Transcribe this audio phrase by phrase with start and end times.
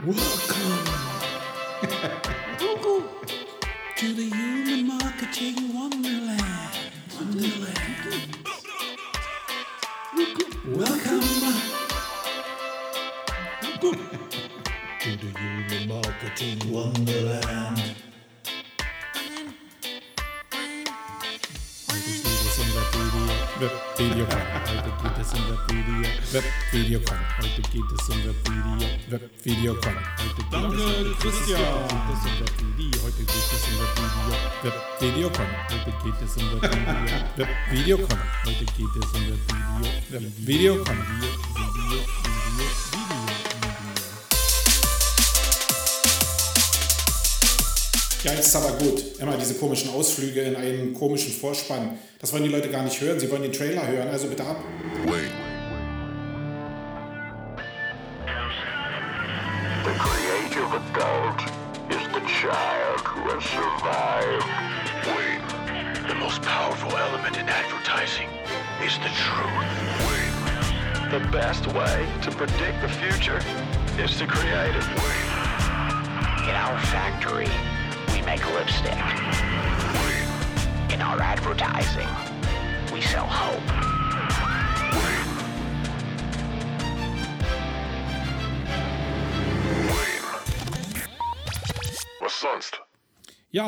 [0.00, 0.20] Welcome
[2.60, 3.08] Welcome
[3.96, 6.78] to the human marketing wonderland.
[7.16, 8.38] Wonderland.
[10.66, 11.24] Welcome.
[13.72, 13.98] Welcome
[15.00, 17.96] to the human marketing wonderland.
[23.60, 24.42] Webvideocon.
[24.68, 26.08] Heute geht es um Webvideo.
[26.32, 27.18] Webvideocon.
[27.38, 28.88] Heute geht es um Webvideo.
[29.10, 29.96] Webvideocon.
[29.96, 31.60] Heute geht Danke, es um Christian.
[33.02, 33.74] Heute geht es um
[34.62, 35.28] Webvideo.
[35.28, 37.16] Heute geht es um Webvideo.
[37.36, 38.18] Webvideocon.
[38.44, 39.22] Heute geht es um
[40.46, 40.84] Video,
[48.24, 49.02] Ja, jetzt ist aber gut.
[49.20, 51.98] Immer diese komischen Ausflüge in einen komischen Vorspann.
[52.20, 53.20] Das wollen die Leute gar nicht hören.
[53.20, 54.08] Sie wollen den Trailer hören.
[54.08, 54.62] Also bitte ab.
[55.04, 55.37] The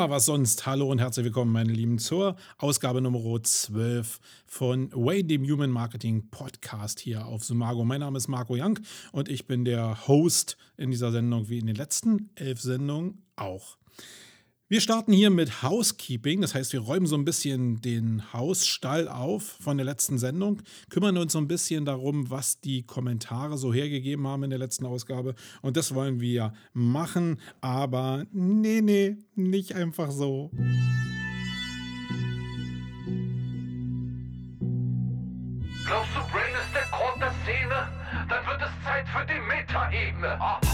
[0.09, 0.65] Was sonst?
[0.65, 6.31] Hallo und herzlich willkommen, meine Lieben, zur Ausgabe Nummer 12 von Way, dem Human Marketing
[6.31, 7.85] Podcast hier auf Sumago.
[7.85, 8.79] Mein Name ist Marco Young
[9.13, 13.77] und ich bin der Host in dieser Sendung, wie in den letzten elf Sendungen auch.
[14.71, 19.43] Wir starten hier mit Housekeeping, das heißt, wir räumen so ein bisschen den Hausstall auf
[19.61, 24.29] von der letzten Sendung, kümmern uns so ein bisschen darum, was die Kommentare so hergegeben
[24.29, 30.13] haben in der letzten Ausgabe und das wollen wir machen, aber nee, nee, nicht einfach
[30.13, 30.53] so.
[35.85, 37.89] Glaubst du, Brain ist der Grund der Szene?
[38.29, 40.41] Dann wird es Zeit für die Metaebene.
[40.41, 40.70] Ah.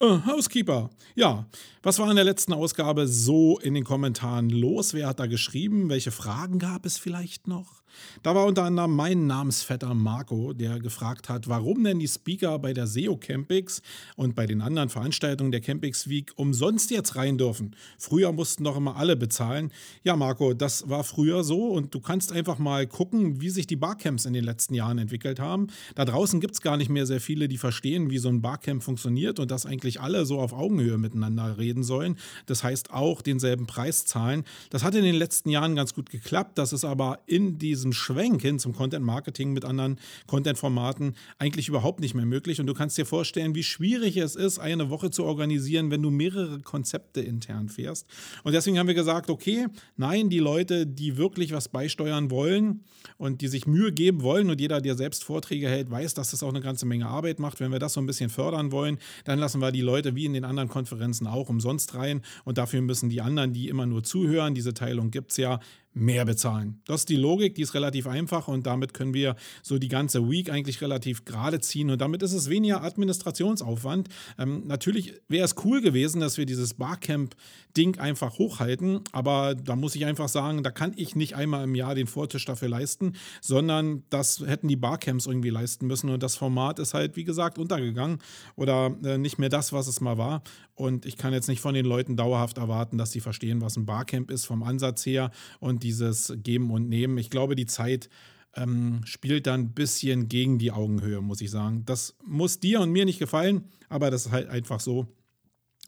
[0.00, 0.90] Äh, Housekeeper.
[1.16, 1.46] Ja,
[1.82, 4.94] was war in der letzten Ausgabe so in den Kommentaren los?
[4.94, 5.88] Wer hat da geschrieben?
[5.88, 7.82] Welche Fragen gab es vielleicht noch?
[8.22, 12.72] Da war unter anderem mein Namensvetter Marco, der gefragt hat, warum denn die Speaker bei
[12.72, 13.82] der SEO Campix
[14.16, 17.76] und bei den anderen Veranstaltungen der Campix Week umsonst jetzt rein dürfen.
[17.98, 19.72] Früher mussten doch immer alle bezahlen.
[20.02, 23.76] Ja, Marco, das war früher so und du kannst einfach mal gucken, wie sich die
[23.76, 25.68] Barcamps in den letzten Jahren entwickelt haben.
[25.94, 28.82] Da draußen gibt es gar nicht mehr sehr viele, die verstehen, wie so ein Barcamp
[28.82, 32.16] funktioniert und dass eigentlich alle so auf Augenhöhe miteinander reden sollen.
[32.46, 34.44] Das heißt auch denselben Preis zahlen.
[34.70, 36.58] Das hat in den letzten Jahren ganz gut geklappt.
[36.58, 42.00] Das ist aber in diesem Schwenk hin zum Content Marketing mit anderen Content-Formaten eigentlich überhaupt
[42.00, 42.60] nicht mehr möglich.
[42.60, 46.10] Und du kannst dir vorstellen, wie schwierig es ist, eine Woche zu organisieren, wenn du
[46.10, 48.06] mehrere Konzepte intern fährst.
[48.44, 49.66] Und deswegen haben wir gesagt, okay,
[49.96, 52.84] nein, die Leute, die wirklich was beisteuern wollen
[53.16, 56.42] und die sich Mühe geben wollen und jeder, der selbst Vorträge hält, weiß, dass das
[56.42, 57.60] auch eine ganze Menge Arbeit macht.
[57.60, 60.32] Wenn wir das so ein bisschen fördern wollen, dann lassen wir die Leute wie in
[60.32, 62.22] den anderen Konferenzen auch umsonst rein.
[62.44, 65.60] Und dafür müssen die anderen, die immer nur zuhören, diese Teilung gibt es ja,
[65.94, 66.80] mehr bezahlen.
[66.86, 70.28] Das ist die Logik, die ist relativ einfach und damit können wir so die ganze
[70.28, 74.08] Week eigentlich relativ gerade ziehen und damit ist es weniger Administrationsaufwand.
[74.38, 79.96] Ähm, natürlich wäre es cool gewesen, dass wir dieses Barcamp-Ding einfach hochhalten, aber da muss
[79.96, 84.04] ich einfach sagen, da kann ich nicht einmal im Jahr den Vortisch dafür leisten, sondern
[84.10, 88.18] das hätten die Barcamps irgendwie leisten müssen und das Format ist halt, wie gesagt, untergegangen
[88.56, 90.42] oder äh, nicht mehr das, was es mal war
[90.78, 93.84] und ich kann jetzt nicht von den Leuten dauerhaft erwarten, dass sie verstehen, was ein
[93.84, 97.18] Barcamp ist vom Ansatz her und dieses Geben und Nehmen.
[97.18, 98.08] Ich glaube, die Zeit
[98.54, 101.84] ähm, spielt dann ein bisschen gegen die Augenhöhe, muss ich sagen.
[101.86, 105.06] Das muss dir und mir nicht gefallen, aber das ist halt einfach so.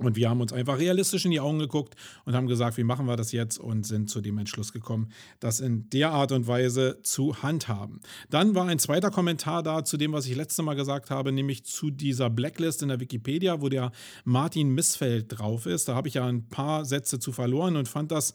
[0.01, 3.07] Und wir haben uns einfach realistisch in die Augen geguckt und haben gesagt, wie machen
[3.07, 7.01] wir das jetzt und sind zu dem Entschluss gekommen, das in der Art und Weise
[7.03, 8.01] zu handhaben.
[8.31, 11.65] Dann war ein zweiter Kommentar da zu dem, was ich letzte Mal gesagt habe, nämlich
[11.65, 13.93] zu dieser Blacklist in der Wikipedia, wo der
[14.25, 15.89] Martin Missfeld drauf ist.
[15.89, 18.33] Da habe ich ja ein paar Sätze zu verloren und fand das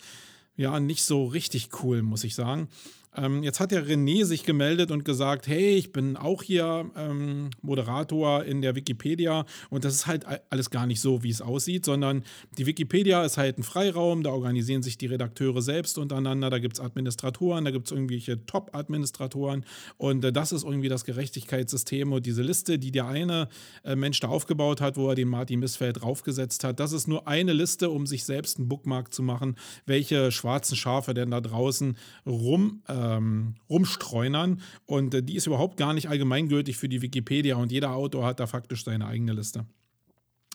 [0.58, 2.70] ja nicht so richtig cool, muss ich sagen.
[3.18, 7.50] Ähm, jetzt hat der René sich gemeldet und gesagt, hey, ich bin auch hier ähm,
[7.62, 9.46] Moderator in der Wikipedia.
[9.70, 12.24] Und das ist halt alles gar nicht so, wie es aussieht, sondern
[12.58, 16.78] die Wikipedia ist halt ein Freiraum, da organisieren sich die Redakteure selbst untereinander, da gibt
[16.78, 19.66] es Administratoren, da gibt es irgendwelche Top-Administratoren.
[19.98, 22.12] Und äh, das ist irgendwie das Gerechtigkeitssystem.
[22.12, 23.48] Und diese Liste, die der eine
[23.84, 27.28] äh, Mensch da aufgebaut hat, wo er den Martin Missfeld draufgesetzt hat, das ist nur
[27.28, 31.98] eine Liste, um sich selbst einen Bookmark zu machen, welche schwarzen Schafe denn da draußen
[32.26, 34.62] rum äh, ähm, rumstreunern.
[34.86, 38.40] Und äh, die ist überhaupt gar nicht allgemeingültig für die Wikipedia und jeder Autor hat
[38.40, 39.66] da faktisch seine eigene Liste.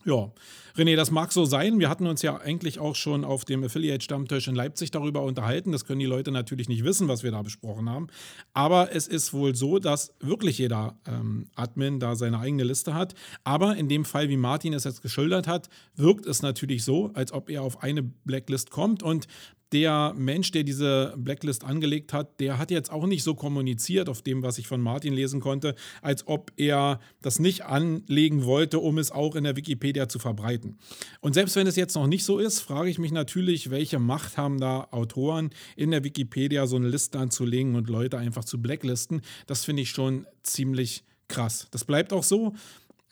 [0.06, 0.32] Ja,
[0.76, 1.78] René, das mag so sein.
[1.78, 5.72] Wir hatten uns ja eigentlich auch schon auf dem Affiliate-Stammtisch in Leipzig darüber unterhalten.
[5.72, 8.06] Das können die Leute natürlich nicht wissen, was wir da besprochen haben.
[8.54, 13.14] Aber es ist wohl so, dass wirklich jeder ähm, Admin da seine eigene Liste hat.
[13.44, 17.32] Aber in dem Fall, wie Martin es jetzt geschildert hat, wirkt es natürlich so, als
[17.32, 19.02] ob er auf eine Blacklist kommt.
[19.02, 19.26] Und
[19.72, 24.22] der Mensch, der diese Blacklist angelegt hat, der hat jetzt auch nicht so kommuniziert auf
[24.22, 28.98] dem, was ich von Martin lesen konnte, als ob er das nicht anlegen wollte, um
[28.98, 30.78] es auch in der Wikipedia zu verbreiten.
[31.20, 34.36] Und selbst wenn es jetzt noch nicht so ist, frage ich mich natürlich, welche Macht
[34.36, 39.22] haben da Autoren in der Wikipedia so eine Liste anzulegen und Leute einfach zu blacklisten.
[39.46, 41.68] Das finde ich schon ziemlich krass.
[41.70, 42.54] Das bleibt auch so.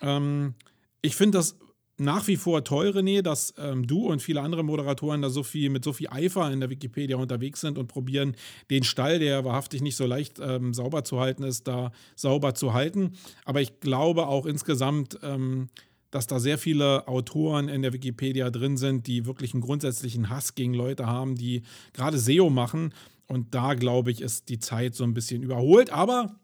[0.00, 0.54] Ähm,
[1.02, 1.56] ich finde das
[1.98, 5.68] nach wie vor toll, René, dass ähm, du und viele andere Moderatoren da so viel
[5.68, 8.36] mit so viel Eifer in der Wikipedia unterwegs sind und probieren,
[8.70, 12.72] den Stall, der wahrhaftig nicht so leicht ähm, sauber zu halten ist, da sauber zu
[12.72, 13.12] halten.
[13.44, 15.68] Aber ich glaube auch insgesamt, ähm,
[16.10, 20.54] dass da sehr viele Autoren in der Wikipedia drin sind, die wirklich einen grundsätzlichen Hass
[20.54, 21.62] gegen Leute haben, die
[21.92, 22.94] gerade SEO machen.
[23.26, 25.90] Und da, glaube ich, ist die Zeit so ein bisschen überholt.
[25.90, 26.36] Aber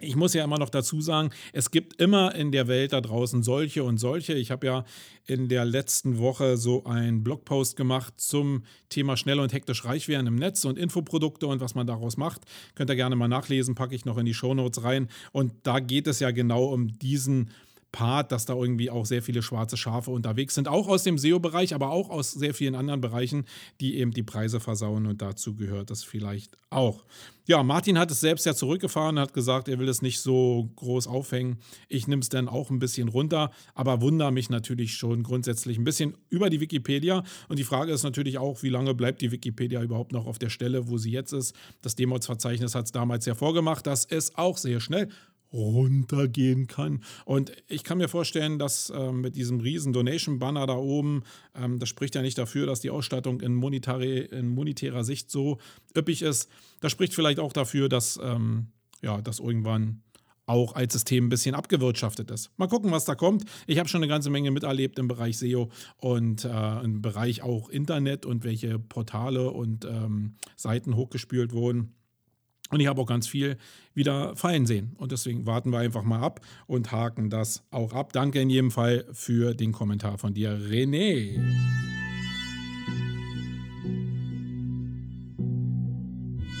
[0.00, 3.42] ich muss ja immer noch dazu sagen, es gibt immer in der Welt da draußen
[3.42, 4.34] solche und solche.
[4.34, 4.84] Ich habe ja
[5.26, 10.26] in der letzten Woche so einen Blogpost gemacht zum Thema schnell und hektisch reich werden
[10.26, 12.42] im Netz und Infoprodukte und was man daraus macht.
[12.74, 15.08] Könnt ihr gerne mal nachlesen, packe ich noch in die Shownotes rein.
[15.32, 17.50] Und da geht es ja genau um diesen
[17.92, 21.74] Part, dass da irgendwie auch sehr viele schwarze Schafe unterwegs sind, auch aus dem SEO-Bereich,
[21.74, 23.44] aber auch aus sehr vielen anderen Bereichen,
[23.80, 27.04] die eben die Preise versauen und dazu gehört das vielleicht auch.
[27.46, 31.08] Ja, Martin hat es selbst ja zurückgefahren, hat gesagt, er will es nicht so groß
[31.08, 31.58] aufhängen.
[31.88, 35.82] Ich nehme es dann auch ein bisschen runter, aber wundere mich natürlich schon grundsätzlich ein
[35.82, 37.24] bisschen über die Wikipedia.
[37.48, 40.48] Und die Frage ist natürlich auch, wie lange bleibt die Wikipedia überhaupt noch auf der
[40.48, 41.56] Stelle, wo sie jetzt ist.
[41.82, 45.08] Das Demods-Verzeichnis hat es damals ja vorgemacht, dass es auch sehr schnell
[45.52, 47.02] runtergehen kann.
[47.24, 51.24] Und ich kann mir vorstellen, dass ähm, mit diesem riesen Donation-Banner da oben,
[51.54, 55.58] ähm, das spricht ja nicht dafür, dass die Ausstattung in, in monetärer Sicht so
[55.96, 56.48] üppig ist.
[56.80, 58.68] Das spricht vielleicht auch dafür, dass ähm,
[59.02, 60.02] ja, das irgendwann
[60.50, 62.50] auch als System ein bisschen abgewirtschaftet ist.
[62.56, 63.44] Mal gucken, was da kommt.
[63.68, 67.68] Ich habe schon eine ganze Menge miterlebt im Bereich SEO und äh, im Bereich auch
[67.68, 71.94] Internet und welche Portale und ähm, Seiten hochgespült wurden.
[72.70, 73.58] Und ich habe auch ganz viel
[73.94, 74.94] wieder fallen sehen.
[74.96, 78.12] Und deswegen warten wir einfach mal ab und haken das auch ab.
[78.12, 81.34] Danke in jedem Fall für den Kommentar von dir, René.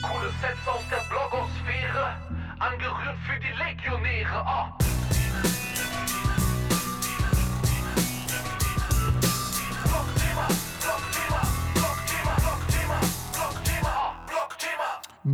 [0.02, 2.16] Coole Sets aus der Blogosphäre,
[2.58, 4.44] angerührt für die Legionäre.
[4.44, 4.99] Oh.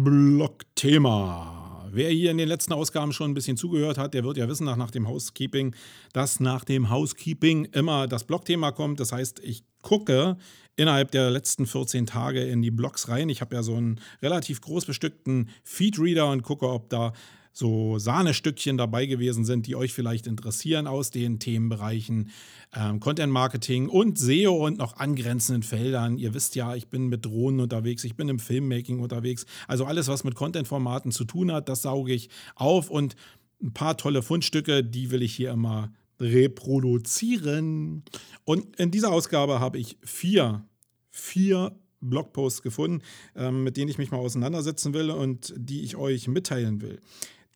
[0.04, 1.88] Blockthema.
[1.90, 4.66] Wer hier in den letzten Ausgaben schon ein bisschen zugehört hat, der wird ja wissen,
[4.66, 5.74] nach, nach dem Housekeeping,
[6.12, 9.00] dass nach dem Housekeeping immer das Blogthema kommt.
[9.00, 10.36] Das heißt, ich gucke
[10.76, 13.28] innerhalb der letzten 14 Tage in die Blogs rein.
[13.28, 17.12] Ich habe ja so einen relativ groß bestückten Feedreader und gucke, ob da
[17.56, 22.28] so Sahnestückchen dabei gewesen sind, die euch vielleicht interessieren aus den Themenbereichen
[22.74, 26.18] ähm, Content Marketing und SEO und noch angrenzenden Feldern.
[26.18, 29.46] Ihr wisst ja, ich bin mit Drohnen unterwegs, ich bin im Filmmaking unterwegs.
[29.68, 33.16] Also alles, was mit Content-Formaten zu tun hat, das sauge ich auf und
[33.62, 38.04] ein paar tolle Fundstücke, die will ich hier immer reproduzieren.
[38.44, 40.62] Und in dieser Ausgabe habe ich vier,
[41.10, 43.00] vier Blogposts gefunden,
[43.34, 47.00] ähm, mit denen ich mich mal auseinandersetzen will und die ich euch mitteilen will.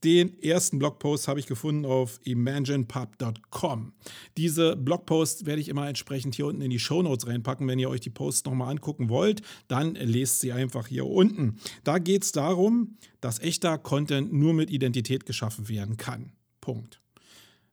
[0.03, 3.93] Den ersten Blogpost habe ich gefunden auf imaginepub.com.
[4.39, 7.69] Diese Blogposts werde ich immer entsprechend hier unten in die Shownotes reinpacken.
[7.69, 11.57] Wenn ihr euch die Posts nochmal angucken wollt, dann lest sie einfach hier unten.
[11.85, 16.33] Da geht es darum, dass echter Content nur mit Identität geschaffen werden kann.
[16.63, 17.03] Punkt.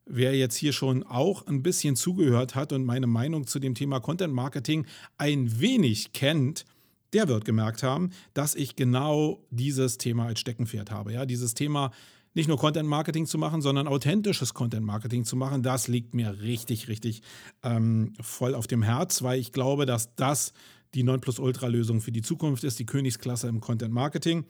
[0.06, 4.00] Wer jetzt hier schon auch ein bisschen zugehört hat und meine Meinung zu dem Thema
[4.00, 4.86] Content Marketing
[5.18, 6.66] ein wenig kennt,
[7.14, 11.14] der wird gemerkt haben, dass ich genau dieses Thema als Steckenpferd habe.
[11.14, 11.92] Ja, dieses Thema
[12.38, 16.40] nicht nur Content Marketing zu machen, sondern authentisches Content Marketing zu machen, das liegt mir
[16.40, 17.22] richtig, richtig
[17.64, 20.54] ähm, voll auf dem Herz, weil ich glaube, dass das
[20.94, 24.46] die 9 Plus Ultra Lösung für die Zukunft ist, die Königsklasse im Content Marketing.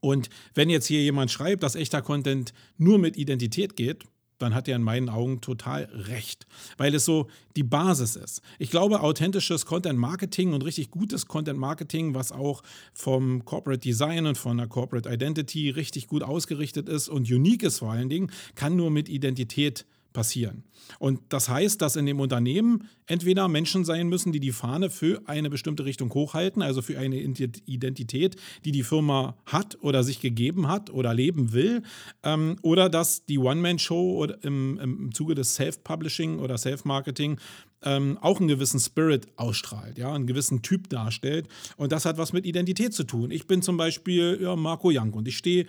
[0.00, 4.04] Und wenn jetzt hier jemand schreibt, dass echter Content nur mit Identität geht,
[4.38, 6.46] dann hat er in meinen Augen total recht,
[6.76, 8.42] weil es so die Basis ist.
[8.58, 12.62] Ich glaube, authentisches Content Marketing und richtig gutes Content Marketing, was auch
[12.92, 17.78] vom Corporate Design und von der Corporate Identity richtig gut ausgerichtet ist und unique ist
[17.78, 20.64] vor allen Dingen, kann nur mit Identität passieren.
[20.98, 25.22] Und das heißt, dass in dem Unternehmen entweder Menschen sein müssen, die die Fahne für
[25.26, 30.68] eine bestimmte Richtung hochhalten, also für eine Identität, die die Firma hat oder sich gegeben
[30.68, 31.82] hat oder leben will,
[32.22, 37.38] ähm, oder dass die One-Man-Show im, im Zuge des Self-Publishing oder Self-Marketing
[37.84, 41.48] ähm, auch einen gewissen Spirit ausstrahlt, ja, einen gewissen Typ darstellt.
[41.76, 43.30] Und das hat was mit Identität zu tun.
[43.30, 45.66] Ich bin zum Beispiel ja, Marco Young und ich stehe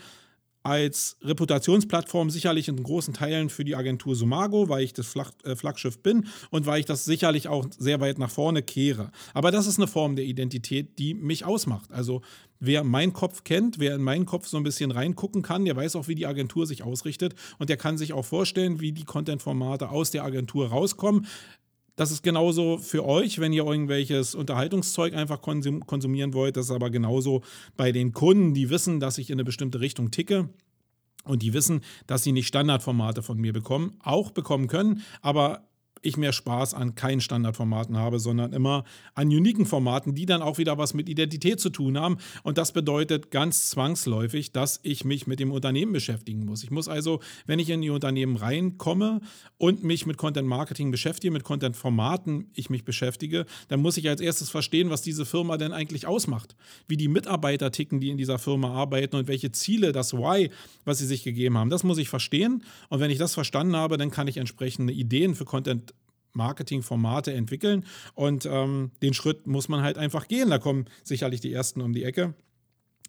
[0.63, 5.55] als Reputationsplattform sicherlich in großen Teilen für die Agentur Sumago, weil ich das Flag äh,
[5.55, 9.11] Flaggschiff bin und weil ich das sicherlich auch sehr weit nach vorne kehre.
[9.33, 11.91] Aber das ist eine Form der Identität, die mich ausmacht.
[11.91, 12.21] Also
[12.61, 15.97] wer meinen Kopf kennt, wer in meinen Kopf so ein bisschen reingucken kann, der weiß
[15.97, 19.89] auch, wie die Agentur sich ausrichtet und der kann sich auch vorstellen, wie die Content-Formate
[19.89, 21.27] aus der Agentur rauskommen
[21.95, 26.57] das ist genauso für euch, wenn ihr irgendwelches Unterhaltungszeug einfach konsumieren wollt.
[26.57, 27.43] Das ist aber genauso
[27.77, 30.49] bei den Kunden, die wissen, dass ich in eine bestimmte Richtung ticke.
[31.23, 35.69] Und die wissen, dass sie nicht Standardformate von mir bekommen, auch bekommen können, aber
[36.03, 38.83] ich mehr Spaß an keinen Standardformaten habe, sondern immer
[39.15, 42.17] an uniken Formaten, die dann auch wieder was mit Identität zu tun haben.
[42.43, 46.63] Und das bedeutet ganz zwangsläufig, dass ich mich mit dem Unternehmen beschäftigen muss.
[46.63, 49.21] Ich muss also, wenn ich in die Unternehmen reinkomme
[49.57, 54.09] und mich mit Content Marketing beschäftige, mit Content Formaten ich mich beschäftige, dann muss ich
[54.09, 56.55] als erstes verstehen, was diese Firma denn eigentlich ausmacht.
[56.87, 60.49] Wie die Mitarbeiter ticken, die in dieser Firma arbeiten und welche Ziele, das Why,
[60.83, 61.69] was sie sich gegeben haben.
[61.69, 62.63] Das muss ich verstehen.
[62.89, 65.92] Und wenn ich das verstanden habe, dann kann ich entsprechende Ideen für Content
[66.33, 67.85] Marketingformate entwickeln.
[68.13, 70.49] Und ähm, den Schritt muss man halt einfach gehen.
[70.49, 72.33] Da kommen sicherlich die ersten um die Ecke.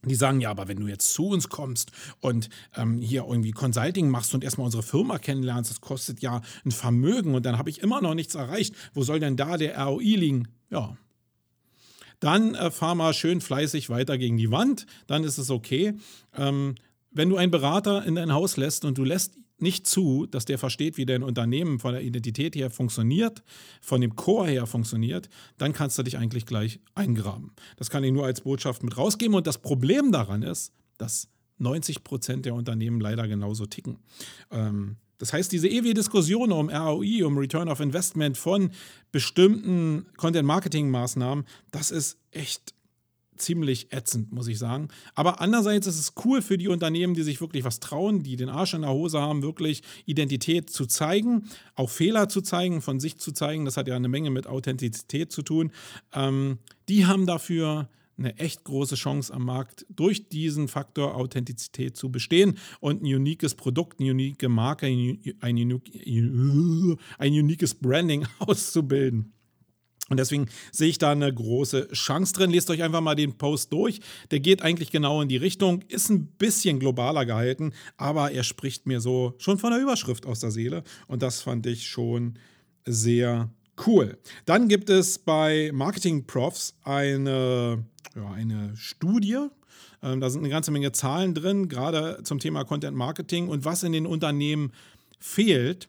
[0.07, 1.91] Die sagen, ja, aber wenn du jetzt zu uns kommst
[2.21, 6.73] und ähm, hier irgendwie Consulting machst und erstmal unsere Firma kennenlernst, das kostet ja ein
[6.73, 8.75] Vermögen und dann habe ich immer noch nichts erreicht.
[8.93, 10.49] Wo soll denn da der ROI liegen?
[10.71, 10.97] Ja.
[12.21, 15.95] Dann äh, fahr mal schön fleißig weiter gegen die Wand, dann ist es okay.
[16.37, 16.75] Ähm,
[17.11, 20.59] wenn du einen Berater in dein Haus lässt und du lässt nicht zu, dass der
[20.59, 23.43] versteht, wie dein Unternehmen von der Identität her funktioniert,
[23.81, 27.53] von dem Core her funktioniert, dann kannst du dich eigentlich gleich eingraben.
[27.77, 29.35] Das kann ich nur als Botschaft mit rausgeben.
[29.35, 33.99] Und das Problem daran ist, dass 90 Prozent der Unternehmen leider genauso ticken.
[34.51, 38.71] Ähm, das heißt, diese ewige Diskussion um ROI, um Return of Investment von
[39.13, 42.74] bestimmten Content-Marketing-Maßnahmen, das ist echt
[43.37, 44.89] ziemlich ätzend, muss ich sagen.
[45.15, 48.49] Aber andererseits ist es cool für die Unternehmen, die sich wirklich was trauen, die den
[48.49, 53.19] Arsch in der Hose haben, wirklich Identität zu zeigen, auch Fehler zu zeigen, von sich
[53.19, 53.65] zu zeigen.
[53.65, 55.73] Das hat ja eine Menge mit Authentizität zu tun.
[56.13, 62.11] Ähm, die haben dafür eine echt große Chance am Markt, durch diesen Faktor Authentizität zu
[62.11, 65.81] bestehen und ein uniques Produkt, eine unique Marke, ein, ein,
[67.19, 69.33] ein uniques Branding auszubilden.
[70.11, 72.51] Und deswegen sehe ich da eine große Chance drin.
[72.51, 74.01] Lest euch einfach mal den Post durch.
[74.31, 78.87] Der geht eigentlich genau in die Richtung, ist ein bisschen globaler gehalten, aber er spricht
[78.87, 80.85] mir so schon von der Überschrift aus der Seele.
[81.07, 82.39] Und das fand ich schon
[82.85, 83.51] sehr
[83.87, 84.19] cool.
[84.45, 87.85] Dann gibt es bei Marketing Profs eine,
[88.15, 89.39] ja, eine Studie.
[90.03, 93.83] Ähm, da sind eine ganze Menge Zahlen drin, gerade zum Thema Content Marketing und was
[93.83, 94.73] in den Unternehmen
[95.19, 95.89] fehlt.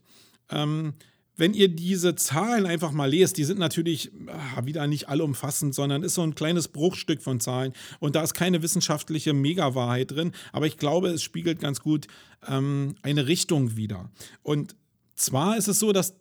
[1.38, 6.04] Wenn ihr diese Zahlen einfach mal lest, die sind natürlich ach, wieder nicht allumfassend, sondern
[6.04, 10.68] ist so ein kleines Bruchstück von Zahlen und da ist keine wissenschaftliche Mega-Wahrheit drin, aber
[10.68, 12.08] ich glaube, es spiegelt ganz gut
[12.48, 14.10] ähm, eine Richtung wider.
[14.44, 14.76] Und
[15.16, 16.16] zwar ist es so, dass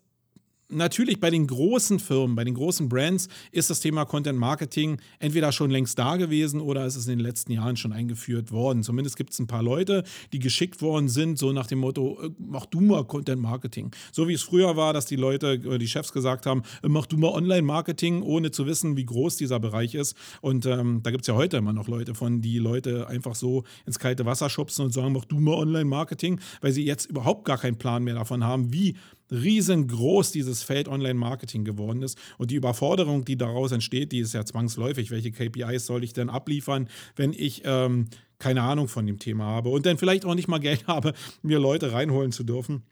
[0.69, 5.53] natürlich bei den großen Firmen, bei den großen Brands ist das Thema Content Marketing entweder
[5.53, 8.83] schon längst da gewesen oder ist es in den letzten Jahren schon eingeführt worden.
[8.83, 12.31] Zumindest gibt es ein paar Leute, die geschickt worden sind, so nach dem Motto, äh,
[12.39, 13.91] mach du mal Content Marketing.
[14.13, 17.07] So wie es früher war, dass die Leute, äh, die Chefs gesagt haben, äh, mach
[17.07, 20.17] du mal Online Marketing, ohne zu wissen, wie groß dieser Bereich ist.
[20.41, 23.65] Und ähm, da gibt es ja heute immer noch Leute von, die Leute einfach so
[23.87, 27.45] ins kalte Wasser schubsen und sagen, mach du mal Online Marketing, weil sie jetzt überhaupt
[27.45, 28.97] gar keinen Plan mehr davon haben, wie
[29.35, 32.19] riesengroß dieses Feld Online-Marketing geworden ist.
[32.39, 35.11] Und die Überforderung, die daraus entsteht, die ist ja zwangsläufig.
[35.11, 38.07] Welche KPIs soll ich denn abliefern, wenn ich ähm,
[38.39, 41.59] keine Ahnung von dem Thema habe und dann vielleicht auch nicht mal Geld habe, mir
[41.59, 42.83] Leute reinholen zu dürfen?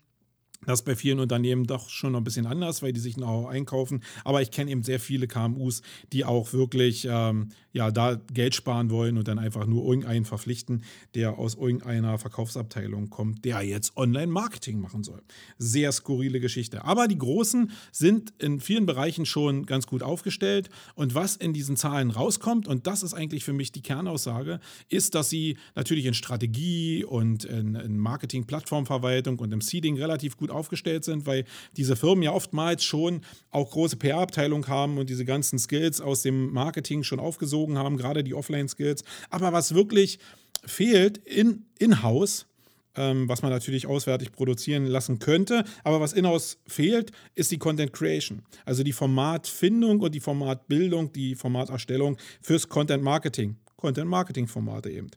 [0.66, 3.48] Das ist bei vielen Unternehmen doch schon noch ein bisschen anders, weil die sich noch
[3.48, 4.02] einkaufen.
[4.24, 8.90] Aber ich kenne eben sehr viele KMUs, die auch wirklich ähm, ja, da Geld sparen
[8.90, 14.78] wollen und dann einfach nur irgendeinen verpflichten, der aus irgendeiner Verkaufsabteilung kommt, der jetzt Online-Marketing
[14.78, 15.22] machen soll.
[15.58, 16.84] Sehr skurrile Geschichte.
[16.84, 20.68] Aber die Großen sind in vielen Bereichen schon ganz gut aufgestellt.
[20.94, 25.14] Und was in diesen Zahlen rauskommt, und das ist eigentlich für mich die Kernaussage, ist,
[25.14, 30.50] dass sie natürlich in Strategie und in, in Marketing, Plattformverwaltung und im Seeding relativ gut
[30.52, 31.44] aufgestellt sind, weil
[31.76, 36.52] diese Firmen ja oftmals schon auch große PR-Abteilungen haben und diese ganzen Skills aus dem
[36.52, 39.04] Marketing schon aufgesogen haben, gerade die Offline-Skills.
[39.30, 40.18] Aber was wirklich
[40.64, 42.46] fehlt in, in-house,
[42.94, 45.64] ähm, was man natürlich auswärtig produzieren lassen könnte.
[45.84, 48.42] Aber was in-house fehlt, ist die Content Creation.
[48.64, 53.56] Also die Formatfindung und die Formatbildung, die Formaterstellung fürs Content Marketing.
[53.76, 55.10] Content Marketing Formate eben.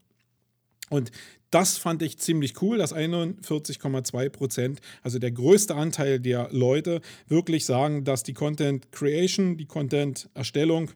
[0.89, 1.12] Und
[1.56, 7.66] das fand ich ziemlich cool, dass 41,2 Prozent, also der größte Anteil der Leute, wirklich
[7.66, 10.92] sagen, dass die Content Creation, die Content Erstellung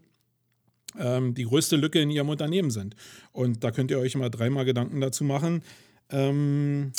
[1.00, 2.98] ähm, die größte Lücke in ihrem Unternehmen sind.
[3.32, 5.64] Und da könnt ihr euch mal dreimal Gedanken dazu machen,
[6.10, 6.92] ähm,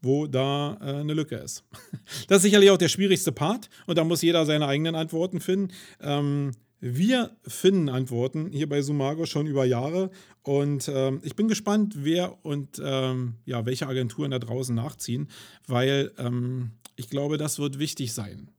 [0.00, 1.64] wo da äh, eine Lücke ist.
[2.28, 5.68] Das ist sicherlich auch der schwierigste Part und da muss jeder seine eigenen Antworten finden.
[6.00, 10.10] Ähm, wir finden Antworten hier bei Sumago schon über Jahre
[10.42, 15.28] und ähm, ich bin gespannt, wer und ähm, ja, welche Agenturen da draußen nachziehen,
[15.66, 18.50] weil ähm, ich glaube, das wird wichtig sein.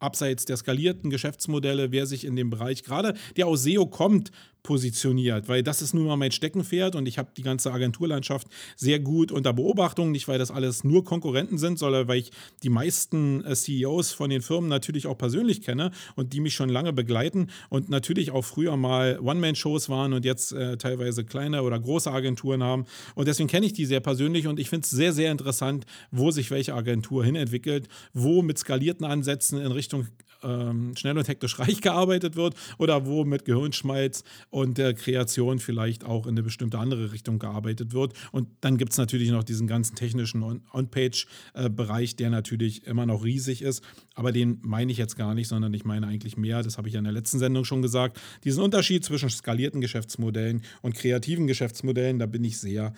[0.00, 4.30] Abseits der skalierten Geschäftsmodelle, wer sich in dem Bereich, gerade der aus SEO kommt,
[4.62, 8.98] positioniert, weil das ist nun mal mein Steckenpferd und ich habe die ganze Agenturlandschaft sehr
[8.98, 12.30] gut unter Beobachtung, nicht weil das alles nur Konkurrenten sind, sondern weil ich
[12.62, 16.68] die meisten äh, CEOs von den Firmen natürlich auch persönlich kenne und die mich schon
[16.68, 21.78] lange begleiten und natürlich auch früher mal One-Man-Shows waren und jetzt äh, teilweise kleine oder
[21.78, 22.86] große Agenturen haben.
[23.14, 26.30] Und deswegen kenne ich die sehr persönlich und ich finde es sehr, sehr interessant, wo
[26.30, 30.06] sich welche Agentur hinentwickelt, wo mit skalierten Ansätzen in Richtung
[30.42, 36.04] ähm, schnell und hektisch reich gearbeitet wird oder wo mit Gehirnschmalz und der Kreation vielleicht
[36.04, 38.14] auch in eine bestimmte andere Richtung gearbeitet wird.
[38.32, 40.42] Und dann gibt es natürlich noch diesen ganzen technischen
[40.72, 43.82] On-Page-Bereich, der natürlich immer noch riesig ist.
[44.14, 46.94] Aber den meine ich jetzt gar nicht, sondern ich meine eigentlich mehr, das habe ich
[46.94, 52.18] ja in der letzten Sendung schon gesagt, diesen Unterschied zwischen skalierten Geschäftsmodellen und kreativen Geschäftsmodellen,
[52.18, 52.92] da bin ich sehr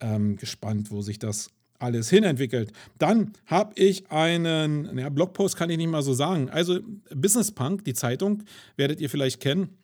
[0.00, 2.72] ähm, gespannt, wo sich das alles hinentwickelt.
[2.98, 6.50] Dann habe ich einen, ja, Blogpost kann ich nicht mal so sagen.
[6.50, 6.80] Also
[7.14, 8.42] Business Punk, die Zeitung,
[8.76, 9.76] werdet ihr vielleicht kennen.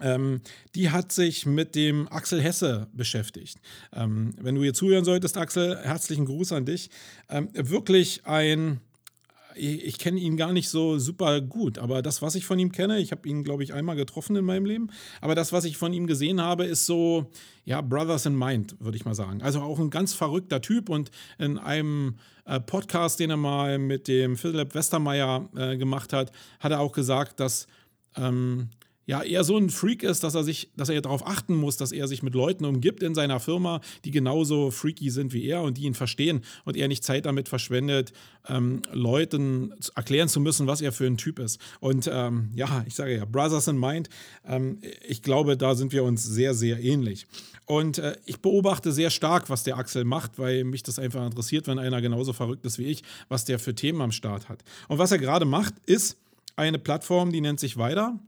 [0.00, 0.40] Ähm,
[0.74, 3.58] die hat sich mit dem Axel Hesse beschäftigt.
[3.92, 6.90] Ähm, wenn du hier zuhören solltest, Axel, herzlichen Gruß an dich.
[7.28, 8.80] Ähm, wirklich ein
[9.58, 12.98] ich kenne ihn gar nicht so super gut, aber das, was ich von ihm kenne,
[12.98, 14.88] ich habe ihn, glaube ich, einmal getroffen in meinem Leben,
[15.20, 17.30] aber das, was ich von ihm gesehen habe, ist so,
[17.64, 19.42] ja, Brothers in Mind, würde ich mal sagen.
[19.42, 24.08] Also auch ein ganz verrückter Typ und in einem äh, Podcast, den er mal mit
[24.08, 27.66] dem Philipp Westermeier äh, gemacht hat, hat er auch gesagt, dass
[28.16, 28.70] ähm,
[29.08, 31.92] ja eher so ein Freak ist, dass er sich, dass er darauf achten muss, dass
[31.92, 35.78] er sich mit Leuten umgibt in seiner Firma, die genauso freaky sind wie er und
[35.78, 38.12] die ihn verstehen und er nicht Zeit damit verschwendet,
[38.48, 41.58] ähm, Leuten erklären zu müssen, was er für ein Typ ist.
[41.80, 44.10] Und ähm, ja, ich sage ja, Brothers in Mind,
[44.46, 47.26] ähm, ich glaube, da sind wir uns sehr, sehr ähnlich.
[47.64, 51.66] Und äh, ich beobachte sehr stark, was der Axel macht, weil mich das einfach interessiert,
[51.66, 54.62] wenn einer genauso verrückt ist wie ich, was der für Themen am Start hat.
[54.86, 56.18] Und was er gerade macht, ist
[56.56, 58.18] eine Plattform, die nennt sich Weiter.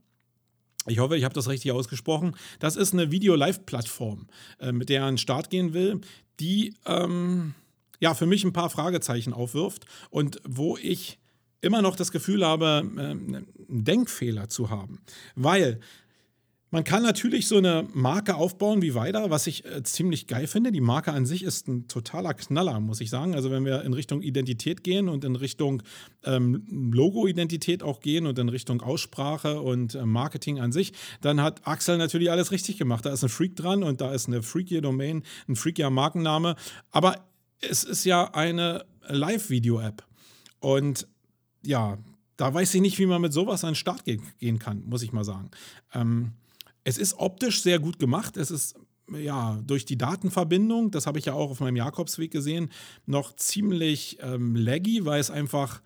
[0.87, 2.35] Ich hoffe, ich habe das richtig ausgesprochen.
[2.59, 4.27] Das ist eine Video-Live-Plattform,
[4.61, 6.01] äh, mit der er an den Start gehen will,
[6.41, 7.55] die ähm,
[8.01, 11.19] ja für mich ein paar Fragezeichen aufwirft und wo ich
[11.61, 15.01] immer noch das Gefühl habe, äh, einen Denkfehler zu haben.
[15.35, 15.81] Weil
[16.71, 20.71] man kann natürlich so eine Marke aufbauen wie Weider, was ich äh, ziemlich geil finde.
[20.71, 23.35] Die Marke an sich ist ein totaler Knaller, muss ich sagen.
[23.35, 25.83] Also wenn wir in Richtung Identität gehen und in Richtung
[26.25, 31.67] ähm, Logo-Identität auch gehen und in Richtung Aussprache und äh, Marketing an sich, dann hat
[31.67, 33.05] Axel natürlich alles richtig gemacht.
[33.05, 36.55] Da ist ein Freak dran und da ist eine freakier Domain, ein freakier Markenname.
[36.93, 37.27] Aber
[37.61, 40.05] es ist ja eine Live-Video-App.
[40.61, 41.09] Und
[41.63, 41.99] ja,
[42.37, 45.13] da weiß ich nicht, wie man mit sowas an den Start gehen kann, muss ich
[45.13, 45.51] mal sagen.
[45.93, 46.33] Ähm,
[46.85, 48.37] es ist optisch sehr gut gemacht.
[48.37, 48.77] Es ist
[49.13, 52.71] ja durch die Datenverbindung, das habe ich ja auch auf meinem Jakobsweg gesehen,
[53.07, 55.83] noch ziemlich ähm, laggy, weil es einfach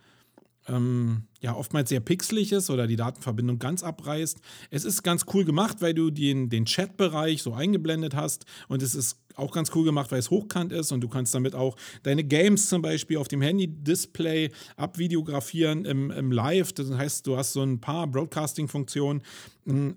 [0.67, 4.41] ähm, ja oftmals sehr pixelig ist oder die Datenverbindung ganz abreißt.
[4.71, 8.95] Es ist ganz cool gemacht, weil du den, den Chat-Bereich so eingeblendet hast und es
[8.95, 12.25] ist auch ganz cool gemacht, weil es hochkant ist und du kannst damit auch deine
[12.25, 16.73] Games zum Beispiel auf dem Handy-Display abvideografieren im, im Live.
[16.73, 19.23] Das heißt, du hast so ein paar Broadcasting-Funktionen,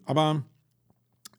[0.05, 0.43] aber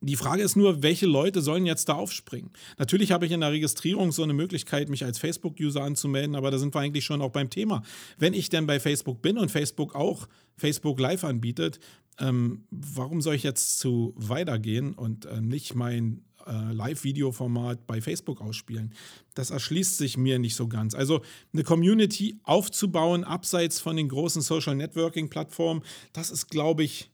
[0.01, 2.51] Die Frage ist nur, welche Leute sollen jetzt da aufspringen?
[2.79, 6.59] Natürlich habe ich in der Registrierung so eine Möglichkeit, mich als Facebook-User anzumelden, aber da
[6.59, 7.83] sind wir eigentlich schon auch beim Thema.
[8.17, 11.81] Wenn ich denn bei Facebook bin und Facebook auch Facebook Live anbietet,
[12.21, 18.41] ähm, warum soll ich jetzt zu weitergehen und äh, nicht mein äh, Live-Video-Format bei Facebook
[18.41, 18.95] ausspielen?
[19.35, 20.95] Das erschließt sich mir nicht so ganz.
[20.95, 25.83] Also eine Community aufzubauen, abseits von den großen Social Networking-Plattformen,
[26.13, 27.11] das ist, glaube ich,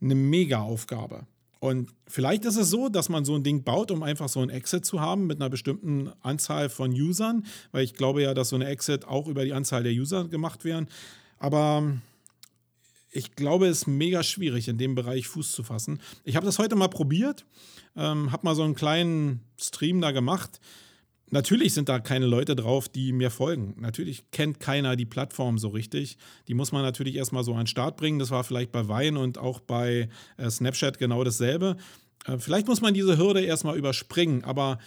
[0.00, 1.26] eine Mega-Aufgabe.
[1.62, 4.50] Und vielleicht ist es so, dass man so ein Ding baut, um einfach so ein
[4.50, 8.56] Exit zu haben mit einer bestimmten Anzahl von Usern, weil ich glaube ja, dass so
[8.56, 10.88] eine Exit auch über die Anzahl der User gemacht werden.
[11.38, 11.92] Aber
[13.12, 16.00] ich glaube, es ist mega schwierig, in dem Bereich Fuß zu fassen.
[16.24, 17.46] Ich habe das heute mal probiert,
[17.94, 20.58] ähm, habe mal so einen kleinen Stream da gemacht.
[21.32, 23.74] Natürlich sind da keine Leute drauf, die mir folgen.
[23.78, 26.18] Natürlich kennt keiner die Plattform so richtig.
[26.46, 28.18] Die muss man natürlich erstmal so an den Start bringen.
[28.18, 31.78] Das war vielleicht bei Wein und auch bei äh, Snapchat genau dasselbe.
[32.26, 34.78] Äh, vielleicht muss man diese Hürde erstmal überspringen, aber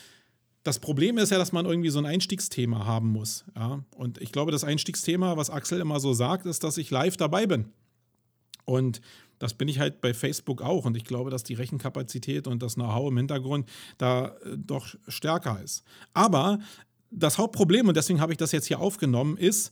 [0.61, 3.45] das Problem ist ja, dass man irgendwie so ein Einstiegsthema haben muss.
[3.55, 3.83] Ja?
[3.95, 7.47] Und ich glaube, das Einstiegsthema, was Axel immer so sagt, ist, dass ich live dabei
[7.47, 7.73] bin.
[8.65, 9.01] Und
[9.39, 10.85] das bin ich halt bei Facebook auch.
[10.85, 15.61] Und ich glaube, dass die Rechenkapazität und das Know-how im Hintergrund da äh, doch stärker
[15.63, 15.83] ist.
[16.13, 16.59] Aber
[17.11, 19.71] das Hauptproblem, und deswegen habe ich das jetzt hier aufgenommen, ist,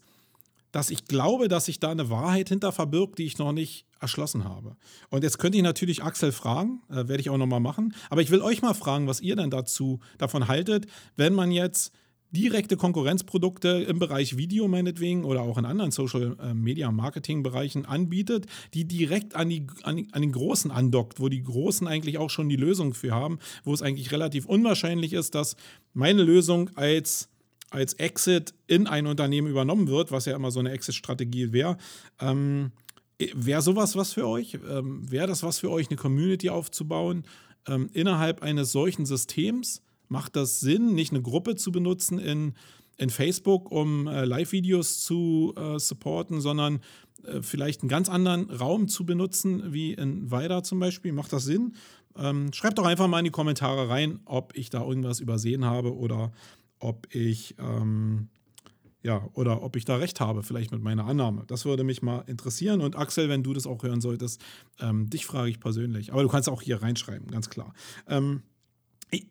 [0.71, 4.43] dass ich glaube, dass sich da eine Wahrheit hinter verbirgt, die ich noch nicht erschlossen
[4.43, 4.75] habe.
[5.09, 7.93] Und jetzt könnte ich natürlich Axel fragen, äh, werde ich auch nochmal machen.
[8.09, 11.93] Aber ich will euch mal fragen, was ihr denn dazu davon haltet, wenn man jetzt
[12.35, 17.85] direkte Konkurrenzprodukte im Bereich Video meinetwegen oder auch in anderen Social äh, Media Marketing Bereichen
[17.85, 22.29] anbietet, die direkt an, die, an, an den Großen andockt, wo die Großen eigentlich auch
[22.29, 25.55] schon die Lösung für haben, wo es eigentlich relativ unwahrscheinlich ist, dass
[25.93, 27.29] meine Lösung als
[27.69, 31.77] als Exit in ein Unternehmen übernommen wird, was ja immer so eine Exit-Strategie wäre.
[32.21, 32.71] Ähm,
[33.33, 34.59] wäre sowas was für euch?
[34.69, 37.23] Ähm, wäre das was für euch, eine Community aufzubauen
[37.67, 39.81] ähm, innerhalb eines solchen Systems?
[40.07, 42.53] Macht das Sinn, nicht eine Gruppe zu benutzen in,
[42.97, 46.81] in Facebook, um äh, Live-Videos zu äh, supporten, sondern
[47.23, 51.11] äh, vielleicht einen ganz anderen Raum zu benutzen, wie in Weida zum Beispiel?
[51.11, 51.75] Macht das Sinn?
[52.15, 55.95] Ähm, schreibt doch einfach mal in die Kommentare rein, ob ich da irgendwas übersehen habe
[55.95, 56.31] oder
[56.79, 58.29] ob ich ähm,
[59.03, 61.43] ja, oder ob ich da recht habe, vielleicht mit meiner Annahme.
[61.47, 62.79] Das würde mich mal interessieren.
[62.79, 64.41] Und Axel, wenn du das auch hören solltest,
[64.79, 66.13] ähm, dich frage ich persönlich.
[66.13, 67.73] Aber du kannst auch hier reinschreiben, ganz klar.
[68.07, 68.43] Ähm,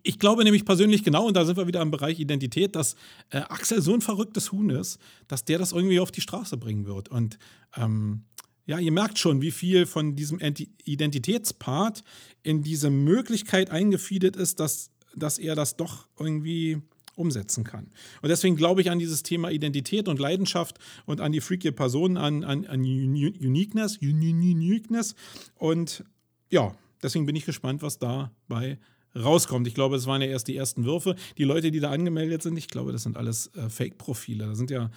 [0.03, 2.95] ich glaube nämlich persönlich genau, und da sind wir wieder im Bereich Identität, dass
[3.31, 6.87] äh, Axel so ein verrücktes Huhn ist, dass der das irgendwie auf die Straße bringen
[6.87, 7.09] wird.
[7.09, 7.39] Und
[7.77, 8.25] ähm,
[8.67, 12.05] ja, ihr merkt schon, wie viel von diesem Identitätspart
[12.43, 16.81] in diese Möglichkeit eingefeedet ist, dass, dass er das doch irgendwie
[17.15, 17.91] umsetzen kann.
[18.23, 22.17] Und deswegen glaube ich an dieses Thema Identität und Leidenschaft und an die freaky Person,
[22.17, 25.15] an, an, an Uniqueness, Uniqueness.
[25.57, 26.05] Und
[26.51, 28.79] ja, deswegen bin ich gespannt, was dabei
[29.17, 29.67] rauskommt.
[29.67, 31.17] Ich glaube, es waren ja erst die ersten Würfe.
[31.39, 34.47] Die Leute, die da angemeldet sind, ich glaube, das sind alles äh, Fake-Profile.
[34.47, 34.91] Da sind ja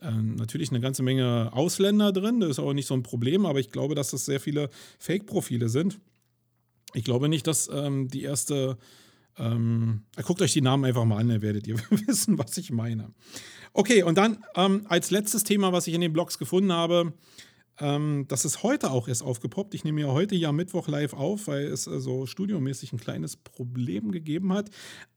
[0.00, 2.40] äh, natürlich eine ganze Menge Ausländer drin.
[2.40, 5.68] Das ist auch nicht so ein Problem, aber ich glaube, dass das sehr viele Fake-Profile
[5.68, 6.00] sind.
[6.94, 8.76] Ich glaube nicht, dass ähm, die erste.
[9.38, 13.14] Ähm, guckt euch die Namen einfach mal an, dann werdet ihr wissen, was ich meine.
[13.72, 17.12] Okay, und dann ähm, als letztes Thema, was ich in den Blogs gefunden habe,
[17.80, 19.74] ähm, das ist heute auch erst aufgepoppt.
[19.74, 23.36] Ich nehme ja heute ja Mittwoch live auf, weil es äh, so studiomäßig ein kleines
[23.36, 24.70] Problem gegeben hat.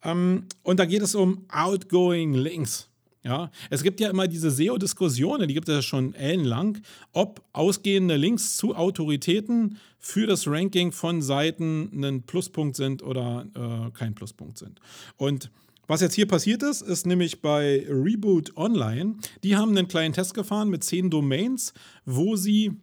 [0.04, 2.89] Ähm, und da geht es um Outgoing Links.
[3.26, 6.80] Ja, es gibt ja immer diese SEO-Diskussionen, die gibt es ja schon ellenlang,
[7.13, 13.91] ob ausgehende Links zu Autoritäten für das Ranking von Seiten ein Pluspunkt sind oder äh,
[13.91, 14.82] kein Pluspunkt sind.
[15.15, 15.52] Und
[15.88, 20.34] was jetzt hier passiert ist, ist nämlich bei Reboot Online, die haben einen kleinen Test
[20.34, 21.74] gefahren mit zehn Domains,
[22.06, 22.80] wo sie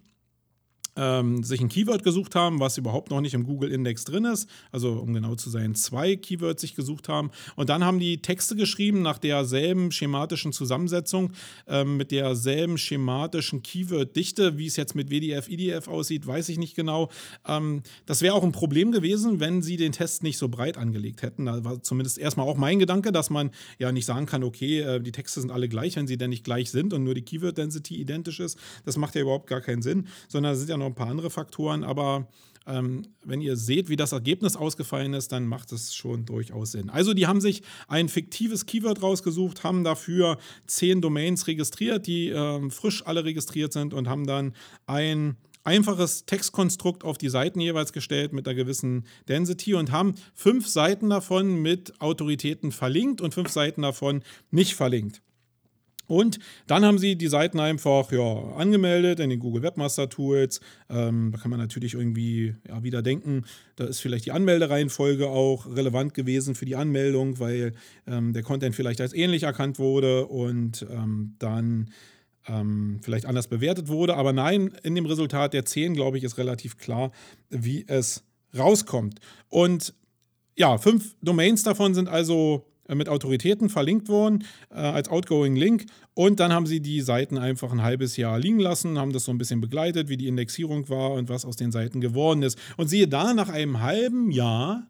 [1.00, 4.48] ähm, sich ein Keyword gesucht haben, was überhaupt noch nicht im Google-Index drin ist.
[4.70, 7.30] Also, um genau zu sein, zwei Keywords sich gesucht haben.
[7.56, 11.32] Und dann haben die Texte geschrieben nach derselben schematischen Zusammensetzung,
[11.66, 14.58] ähm, mit derselben schematischen Keyword-Dichte.
[14.58, 17.08] Wie es jetzt mit WDF, IDF aussieht, weiß ich nicht genau.
[17.48, 21.22] Ähm, das wäre auch ein Problem gewesen, wenn sie den Test nicht so breit angelegt
[21.22, 21.46] hätten.
[21.46, 25.00] Da war zumindest erstmal auch mein Gedanke, dass man ja nicht sagen kann, okay, äh,
[25.00, 27.96] die Texte sind alle gleich, wenn sie denn nicht gleich sind und nur die Keyword-Density
[27.96, 28.58] identisch ist.
[28.84, 31.30] Das macht ja überhaupt gar keinen Sinn, sondern es sind ja noch ein paar andere
[31.30, 32.28] Faktoren, aber
[32.66, 36.90] ähm, wenn ihr seht, wie das Ergebnis ausgefallen ist, dann macht es schon durchaus Sinn.
[36.90, 42.70] Also die haben sich ein fiktives Keyword rausgesucht, haben dafür zehn Domains registriert, die ähm,
[42.70, 44.54] frisch alle registriert sind und haben dann
[44.86, 50.66] ein einfaches Textkonstrukt auf die Seiten jeweils gestellt mit einer gewissen Density und haben fünf
[50.66, 55.22] Seiten davon mit Autoritäten verlinkt und fünf Seiten davon nicht verlinkt.
[56.10, 60.60] Und dann haben sie die Seiten einfach ja, angemeldet in den Google Webmaster Tools.
[60.88, 63.44] Ähm, da kann man natürlich irgendwie ja, wieder denken,
[63.76, 67.74] da ist vielleicht die Anmeldereihenfolge auch relevant gewesen für die Anmeldung, weil
[68.06, 71.90] ähm, der Content vielleicht als ähnlich erkannt wurde und ähm, dann
[72.46, 74.16] ähm, vielleicht anders bewertet wurde.
[74.16, 77.12] Aber nein, in dem Resultat der 10, glaube ich, ist relativ klar,
[77.48, 78.24] wie es
[78.56, 79.20] rauskommt.
[79.48, 79.94] Und
[80.56, 85.86] ja, fünf Domains davon sind also mit Autoritäten verlinkt worden äh, als Outgoing Link.
[86.14, 89.32] Und dann haben sie die Seiten einfach ein halbes Jahr liegen lassen, haben das so
[89.32, 92.58] ein bisschen begleitet, wie die Indexierung war und was aus den Seiten geworden ist.
[92.76, 94.86] Und siehe da, nach einem halben Jahr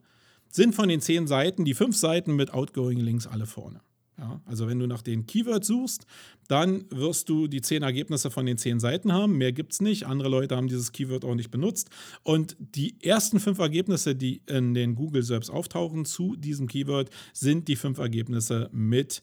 [0.50, 3.80] sind von den zehn Seiten die fünf Seiten mit Outgoing Links alle vorne.
[4.20, 6.04] Ja, also wenn du nach den Keywords suchst,
[6.46, 9.38] dann wirst du die zehn Ergebnisse von den zehn Seiten haben.
[9.38, 10.04] Mehr gibt es nicht.
[10.04, 11.88] Andere Leute haben dieses Keyword auch nicht benutzt.
[12.22, 17.66] Und die ersten fünf Ergebnisse, die in den Google Search auftauchen zu diesem Keyword, sind
[17.66, 19.22] die fünf Ergebnisse mit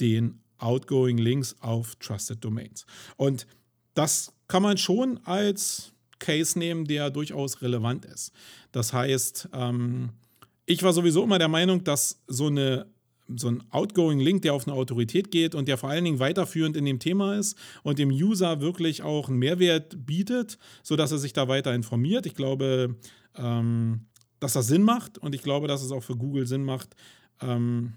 [0.00, 2.86] den Outgoing Links auf Trusted Domains.
[3.16, 3.46] Und
[3.92, 8.32] das kann man schon als Case nehmen, der durchaus relevant ist.
[8.72, 10.08] Das heißt, ähm,
[10.64, 12.86] ich war sowieso immer der Meinung, dass so eine
[13.36, 16.76] so ein outgoing Link, der auf eine Autorität geht und der vor allen Dingen weiterführend
[16.76, 21.32] in dem Thema ist und dem User wirklich auch einen Mehrwert bietet, sodass er sich
[21.32, 22.26] da weiter informiert.
[22.26, 22.96] Ich glaube,
[23.36, 24.06] ähm,
[24.40, 26.94] dass das Sinn macht und ich glaube, dass es auch für Google Sinn macht,
[27.40, 27.94] ähm,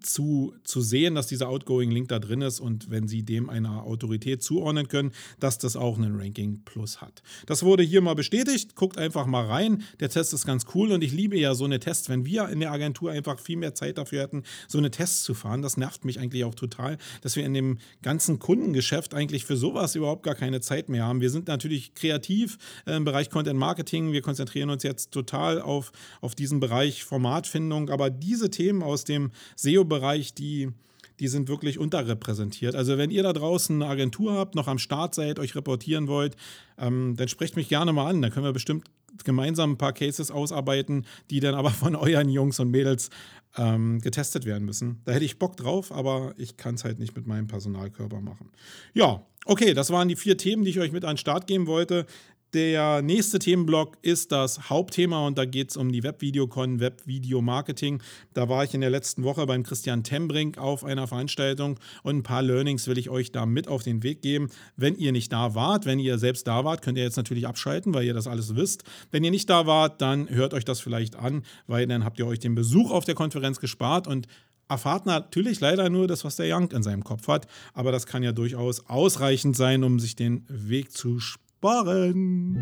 [0.00, 4.42] zu, zu sehen, dass dieser Outgoing-Link da drin ist und wenn Sie dem eine Autorität
[4.42, 7.22] zuordnen können, dass das auch einen Ranking Plus hat.
[7.46, 8.74] Das wurde hier mal bestätigt.
[8.74, 9.82] Guckt einfach mal rein.
[10.00, 12.08] Der Test ist ganz cool und ich liebe ja so eine Tests.
[12.08, 15.34] Wenn wir in der Agentur einfach viel mehr Zeit dafür hätten, so eine Tests zu
[15.34, 19.56] fahren, das nervt mich eigentlich auch total, dass wir in dem ganzen Kundengeschäft eigentlich für
[19.56, 21.20] sowas überhaupt gar keine Zeit mehr haben.
[21.20, 24.12] Wir sind natürlich kreativ äh, im Bereich Content Marketing.
[24.12, 29.30] Wir konzentrieren uns jetzt total auf, auf diesen Bereich Formatfindung, aber diese Themen aus dem
[29.56, 30.70] SEO Videobereich, die,
[31.18, 32.74] die sind wirklich unterrepräsentiert.
[32.74, 36.36] Also wenn ihr da draußen eine Agentur habt, noch am Start seid, euch reportieren wollt,
[36.78, 38.22] ähm, dann sprecht mich gerne mal an.
[38.22, 38.84] Dann können wir bestimmt
[39.24, 43.10] gemeinsam ein paar Cases ausarbeiten, die dann aber von euren Jungs und Mädels
[43.56, 45.02] ähm, getestet werden müssen.
[45.04, 48.50] Da hätte ich Bock drauf, aber ich kann es halt nicht mit meinem Personalkörper machen.
[48.94, 51.66] Ja, okay, das waren die vier Themen, die ich euch mit an den Start geben
[51.66, 52.06] wollte.
[52.54, 58.02] Der nächste Themenblock ist das Hauptthema und da geht es um die Webvideocon, Webvideo-Marketing.
[58.34, 62.22] Da war ich in der letzten Woche beim Christian Tembrink auf einer Veranstaltung und ein
[62.22, 64.50] paar Learnings will ich euch da mit auf den Weg geben.
[64.76, 67.94] Wenn ihr nicht da wart, wenn ihr selbst da wart, könnt ihr jetzt natürlich abschalten,
[67.94, 68.84] weil ihr das alles wisst.
[69.10, 72.26] Wenn ihr nicht da wart, dann hört euch das vielleicht an, weil dann habt ihr
[72.26, 74.26] euch den Besuch auf der Konferenz gespart und
[74.68, 78.22] erfahrt natürlich leider nur das, was der Young in seinem Kopf hat, aber das kann
[78.22, 81.18] ja durchaus ausreichend sein, um sich den Weg zu
[81.62, 82.58] sparen.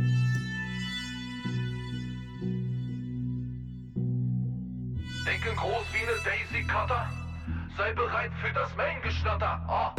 [5.26, 7.08] Denken groß wie eine Daisy Cutter.
[7.78, 9.64] Sei bereit für das Main-Geschnatter.
[9.66, 9.94] Ah.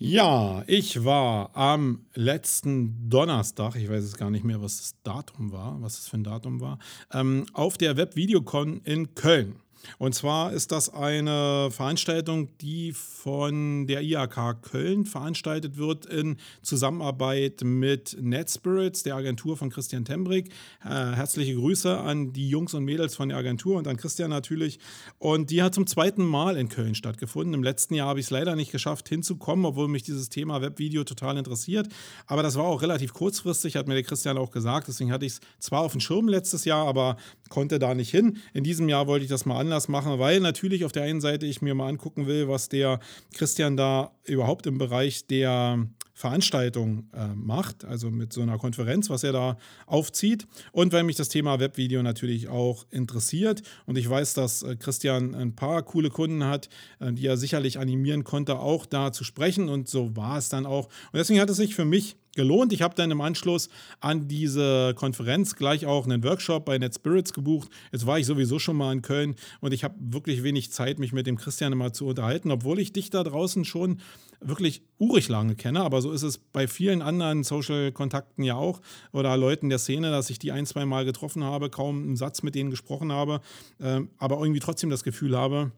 [0.00, 5.50] Ja, ich war am letzten Donnerstag, ich weiß jetzt gar nicht mehr, was das Datum
[5.50, 6.78] war, was das für ein Datum war,
[7.12, 9.56] ähm, auf der Webvideocon in Köln.
[9.98, 17.62] Und zwar ist das eine Veranstaltung, die von der IAK Köln veranstaltet wird in Zusammenarbeit
[17.62, 20.50] mit NetSpirits, der Agentur von Christian Tembrick.
[20.84, 24.78] Äh, herzliche Grüße an die Jungs und Mädels von der Agentur und an Christian natürlich.
[25.18, 27.54] Und die hat zum zweiten Mal in Köln stattgefunden.
[27.54, 31.04] Im letzten Jahr habe ich es leider nicht geschafft hinzukommen, obwohl mich dieses Thema Webvideo
[31.04, 31.88] total interessiert.
[32.26, 34.88] Aber das war auch relativ kurzfristig, hat mir der Christian auch gesagt.
[34.88, 37.16] Deswegen hatte ich es zwar auf dem Schirm letztes Jahr, aber
[37.48, 38.38] konnte da nicht hin.
[38.54, 41.44] In diesem Jahr wollte ich das mal anders machen, weil natürlich auf der einen Seite
[41.44, 43.00] ich mir mal angucken will, was der
[43.34, 49.22] Christian da überhaupt im Bereich der Veranstaltung äh, macht, also mit so einer Konferenz, was
[49.22, 50.48] er da aufzieht.
[50.72, 55.34] Und weil mich das Thema Webvideo natürlich auch interessiert und ich weiß, dass äh, Christian
[55.34, 59.68] ein paar coole Kunden hat, äh, die er sicherlich animieren konnte, auch da zu sprechen.
[59.68, 60.86] Und so war es dann auch.
[60.86, 62.72] Und deswegen hat es sich für mich gelohnt.
[62.72, 67.68] Ich habe dann im Anschluss an diese Konferenz gleich auch einen Workshop bei NetSpirits gebucht.
[67.90, 71.12] Jetzt war ich sowieso schon mal in Köln und ich habe wirklich wenig Zeit, mich
[71.12, 73.98] mit dem Christian immer zu unterhalten, obwohl ich dich da draußen schon
[74.40, 75.80] wirklich urig lange kenne.
[75.80, 78.80] Aber so ist es bei vielen anderen Social-Kontakten ja auch
[79.12, 82.44] oder Leuten der Szene, dass ich die ein, zwei Mal getroffen habe, kaum einen Satz
[82.44, 83.40] mit denen gesprochen habe,
[83.80, 85.72] äh, aber irgendwie trotzdem das Gefühl habe,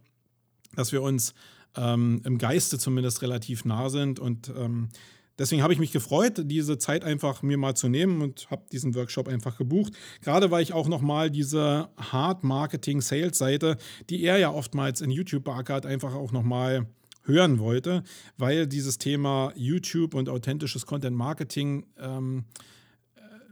[0.77, 1.33] dass wir uns
[1.75, 4.90] ähm, im Geiste zumindest relativ nah sind und ähm,
[5.40, 8.94] Deswegen habe ich mich gefreut, diese Zeit einfach mir mal zu nehmen und habe diesen
[8.94, 9.94] Workshop einfach gebucht.
[10.20, 13.79] Gerade weil ich auch nochmal diese Hard Marketing Sales Seite,
[14.11, 16.87] die er ja oftmals in YouTube beackert, einfach auch nochmal
[17.22, 18.03] hören wollte,
[18.37, 22.44] weil dieses Thema YouTube und authentisches Content Marketing ähm,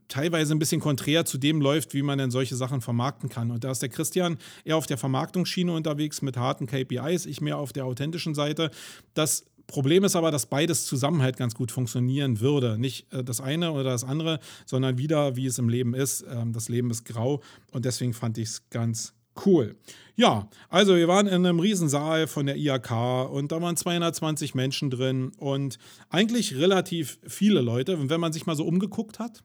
[0.08, 3.50] teilweise ein bisschen konträr zu dem läuft, wie man denn solche Sachen vermarkten kann.
[3.50, 7.56] Und da ist der Christian eher auf der Vermarktungsschiene unterwegs mit harten KPIs, ich mehr
[7.56, 8.70] auf der authentischen Seite.
[9.14, 12.78] Das Problem ist aber, dass beides zusammen halt ganz gut funktionieren würde.
[12.78, 16.24] Nicht äh, das eine oder das andere, sondern wieder, wie es im Leben ist.
[16.28, 19.12] Ähm, das Leben ist grau und deswegen fand ich es ganz
[19.46, 19.76] cool.
[20.16, 24.90] Ja, also wir waren in einem Riesensaal von der IAK und da waren 220 Menschen
[24.90, 25.78] drin und
[26.08, 27.98] eigentlich relativ viele Leute.
[27.98, 29.44] Und wenn man sich mal so umgeguckt hat,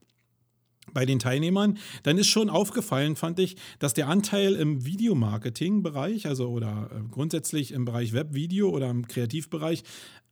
[0.94, 6.50] bei den Teilnehmern, dann ist schon aufgefallen, fand ich, dass der Anteil im Videomarketing-Bereich, also
[6.50, 9.84] oder äh, grundsätzlich im Bereich Webvideo oder im Kreativbereich,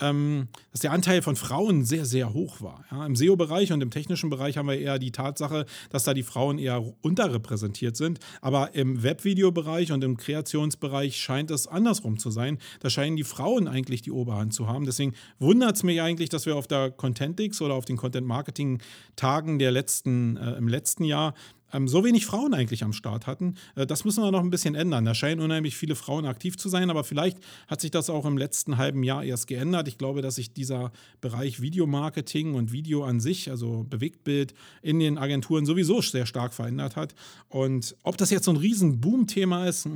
[0.02, 2.84] ähm, dass der Anteil von Frauen sehr, sehr hoch war.
[2.91, 6.24] Ja, Im SEO-Bereich und im technischen Bereich haben wir eher die Tatsache, dass da die
[6.24, 8.19] Frauen eher unterrepräsentiert sind.
[8.41, 12.58] Aber im Webvideo-Bereich und im Kreationsbereich scheint es andersrum zu sein.
[12.80, 14.86] Da scheinen die Frauen eigentlich die Oberhand zu haben.
[14.86, 19.71] Deswegen wundert es mich eigentlich, dass wir auf der Contentix oder auf den Content-Marketing-Tagen der
[19.71, 21.34] letzten, äh, im letzten Jahr
[21.74, 23.56] ähm, so wenig Frauen eigentlich am Start hatten.
[23.76, 25.06] Äh, das müssen wir noch ein bisschen ändern.
[25.06, 27.38] Da scheinen unheimlich viele Frauen aktiv zu sein, aber vielleicht
[27.68, 29.88] hat sich das auch im letzten halben Jahr erst geändert.
[29.88, 35.18] Ich glaube, dass sich dieser Bereich Videomarketing und Video an sich, also Bewegtbild, in den
[35.18, 37.16] Agenturen sowieso sehr stark verändert hat.
[37.50, 39.88] Und ob das jetzt so ein riesen Boom-Thema ist,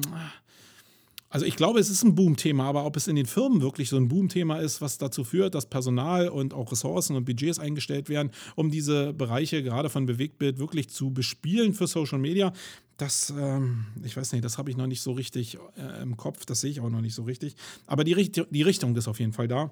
[1.35, 3.97] also ich glaube, es ist ein Boom-Thema, aber ob es in den Firmen wirklich so
[3.97, 8.31] ein Boom-Thema ist, was dazu führt, dass Personal und auch Ressourcen und Budgets eingestellt werden,
[8.55, 12.53] um diese Bereiche gerade von Bewegtbild wirklich zu bespielen für Social Media,
[12.95, 16.45] das, ähm, ich weiß nicht, das habe ich noch nicht so richtig äh, im Kopf,
[16.45, 17.57] das sehe ich auch noch nicht so richtig.
[17.85, 19.71] Aber die, Richt die Richtung ist auf jeden Fall da.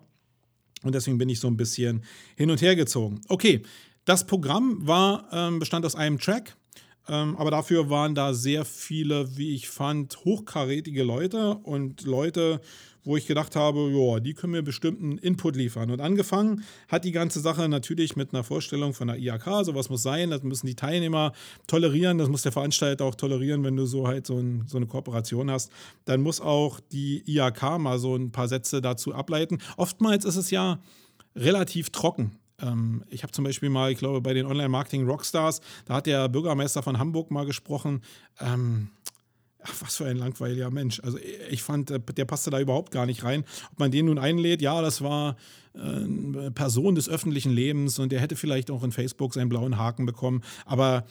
[0.81, 2.03] Und deswegen bin ich so ein bisschen
[2.35, 3.21] hin und her gezogen.
[3.29, 3.63] Okay,
[4.03, 6.57] das Programm war, ähm, bestand aus einem Track,
[7.07, 12.61] ähm, aber dafür waren da sehr viele, wie ich fand, hochkarätige Leute und Leute,
[13.03, 15.91] wo ich gedacht habe, ja, die können mir bestimmt einen Input liefern.
[15.91, 20.03] Und angefangen hat die ganze Sache natürlich mit einer Vorstellung von der IAK, sowas muss
[20.03, 21.33] sein, das müssen die Teilnehmer
[21.67, 24.87] tolerieren, das muss der Veranstalter auch tolerieren, wenn du so halt so, ein, so eine
[24.87, 25.71] Kooperation hast.
[26.05, 29.57] Dann muss auch die IAK mal so ein paar Sätze dazu ableiten.
[29.75, 30.79] Oftmals ist es ja
[31.35, 32.37] relativ trocken.
[32.63, 36.81] Ähm, ich habe zum Beispiel mal, ich glaube, bei den Online-Marketing-Rockstars, da hat der Bürgermeister
[36.81, 38.01] von Hamburg mal gesprochen.
[38.39, 38.89] Ähm,
[39.65, 40.99] Ach, was für ein langweiliger Mensch.
[41.03, 41.17] Also
[41.49, 43.45] ich fand, der passte da überhaupt gar nicht rein.
[43.71, 45.37] Ob man den nun einlädt, ja, das war
[45.73, 49.77] äh, eine Person des öffentlichen Lebens und der hätte vielleicht auch in Facebook seinen blauen
[49.77, 50.43] Haken bekommen.
[50.65, 51.05] Aber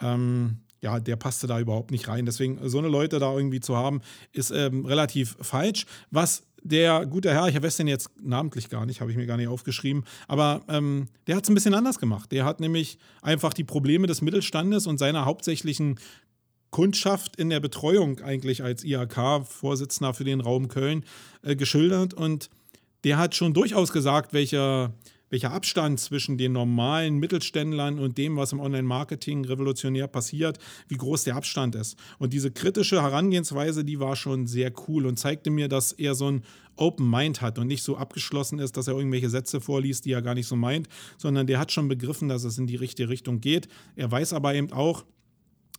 [0.00, 2.26] ähm, ja, der passte da überhaupt nicht rein.
[2.26, 4.00] Deswegen, so eine Leute da irgendwie zu haben,
[4.32, 5.86] ist ähm, relativ falsch.
[6.10, 9.36] Was der gute Herr, ich weiß den jetzt namentlich gar nicht, habe ich mir gar
[9.36, 12.32] nicht aufgeschrieben, aber ähm, der hat es ein bisschen anders gemacht.
[12.32, 15.98] Der hat nämlich einfach die Probleme des Mittelstandes und seiner hauptsächlichen
[16.70, 21.04] Kundschaft in der Betreuung eigentlich als IHK-Vorsitzender für den Raum Köln
[21.42, 22.50] äh, geschildert und
[23.04, 24.92] der hat schon durchaus gesagt, welcher
[25.30, 31.24] welcher Abstand zwischen den normalen Mittelständlern und dem, was im Online-Marketing revolutionär passiert, wie groß
[31.24, 31.96] der Abstand ist.
[32.18, 36.30] Und diese kritische Herangehensweise, die war schon sehr cool und zeigte mir, dass er so
[36.30, 36.42] ein
[36.76, 40.22] Open Mind hat und nicht so abgeschlossen ist, dass er irgendwelche Sätze vorliest, die er
[40.22, 43.40] gar nicht so meint, sondern der hat schon begriffen, dass es in die richtige Richtung
[43.40, 43.68] geht.
[43.96, 45.04] Er weiß aber eben auch,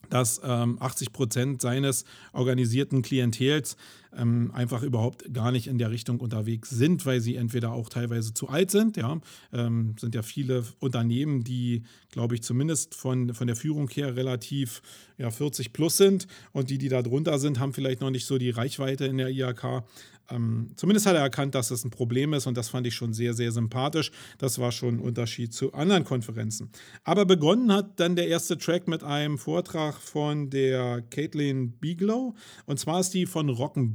[0.10, 3.78] dass ähm, 80 Prozent seines organisierten Klientels
[4.16, 8.34] ähm, einfach überhaupt gar nicht in der Richtung unterwegs sind, weil sie entweder auch teilweise
[8.34, 8.98] zu alt sind.
[8.98, 9.20] Ja,
[9.54, 14.82] ähm, sind ja viele Unternehmen, die, glaube ich, zumindest von, von der Führung her relativ
[15.18, 18.38] ja, 40 plus sind und die, die da drunter sind, haben vielleicht noch nicht so
[18.38, 19.84] die Reichweite in der IHK.
[20.32, 23.14] Ähm, zumindest hat er erkannt, dass das ein Problem ist und das fand ich schon
[23.14, 24.12] sehr, sehr sympathisch.
[24.38, 26.70] Das war schon ein Unterschied zu anderen Konferenzen.
[27.04, 32.80] Aber begonnen hat dann der erste Track mit einem Vortrag von der Caitlin Bigelow und
[32.80, 33.50] zwar ist die von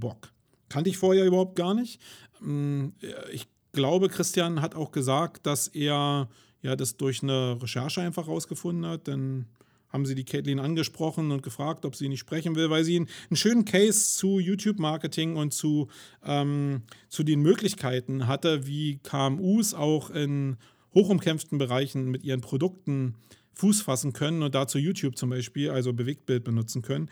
[0.05, 0.33] Rockenbock.
[0.69, 2.01] Kannte ich vorher überhaupt gar nicht.
[2.43, 2.93] Ähm,
[3.33, 6.29] ich glaube, Christian hat auch gesagt, dass er
[6.62, 9.47] ja das durch eine Recherche einfach rausgefunden hat, denn
[9.88, 13.09] haben sie die Caitlin angesprochen und gefragt, ob sie nicht sprechen will, weil sie einen,
[13.31, 15.88] einen schönen Case zu YouTube-Marketing und zu,
[16.25, 20.57] ähm, zu den Möglichkeiten hatte, wie KMUs auch in
[20.95, 23.14] hochumkämpften Bereichen mit ihren Produkten
[23.55, 27.09] Fuß fassen können und dazu YouTube zum Beispiel, also Bewegtbild benutzen können.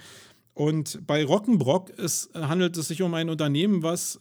[0.54, 4.18] Und bei Rockenbrock ist, handelt es sich um ein Unternehmen, was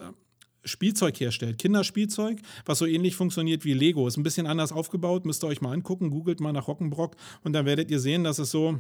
[0.64, 4.08] Spielzeug herstellt, Kinderspielzeug, was so ähnlich funktioniert wie Lego.
[4.08, 7.54] Ist ein bisschen anders aufgebaut, müsst ihr euch mal angucken, googelt mal nach Rockenbrock und
[7.54, 8.80] dann werdet ihr sehen, dass es so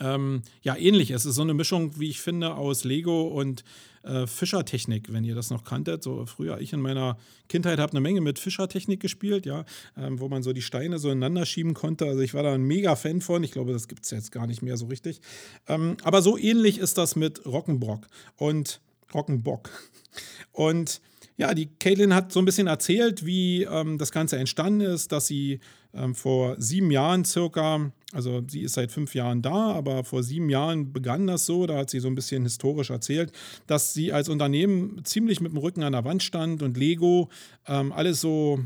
[0.00, 1.10] ähm, ja ähnlich.
[1.10, 3.64] Es ist so eine Mischung, wie ich finde, aus Lego und
[4.02, 6.02] äh, Fischertechnik, wenn ihr das noch kanntet.
[6.02, 9.64] So früher, ich in meiner Kindheit habe eine Menge mit Fischertechnik gespielt, ja,
[9.96, 12.06] ähm, wo man so die Steine so ineinander schieben konnte.
[12.06, 13.42] Also ich war da ein mega Fan von.
[13.42, 15.20] Ich glaube, das gibt es jetzt gar nicht mehr so richtig.
[15.68, 18.06] Ähm, aber so ähnlich ist das mit Rockenbrock
[18.36, 18.80] und
[19.12, 19.70] Rockenbock.
[20.52, 21.02] Und
[21.36, 25.26] ja, die Caitlin hat so ein bisschen erzählt, wie ähm, das Ganze entstanden ist, dass
[25.26, 25.60] sie
[25.92, 30.48] ähm, vor sieben Jahren circa, also sie ist seit fünf Jahren da, aber vor sieben
[30.48, 33.32] Jahren begann das so, da hat sie so ein bisschen historisch erzählt,
[33.66, 37.28] dass sie als Unternehmen ziemlich mit dem Rücken an der Wand stand und Lego
[37.66, 38.60] ähm, alles so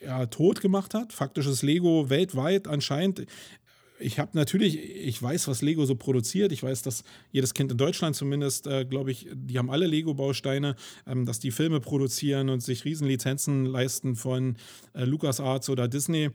[0.00, 1.12] ja, tot gemacht hat.
[1.12, 3.26] Faktisches Lego weltweit anscheinend
[4.00, 6.52] ich habe natürlich, ich weiß, was Lego so produziert.
[6.52, 10.76] Ich weiß, dass jedes Kind in Deutschland zumindest, äh, glaube ich, die haben alle Lego-Bausteine,
[11.06, 14.56] ähm, dass die Filme produzieren und sich Riesenlizenzen leisten von
[14.94, 16.30] äh, LucasArts oder Disney.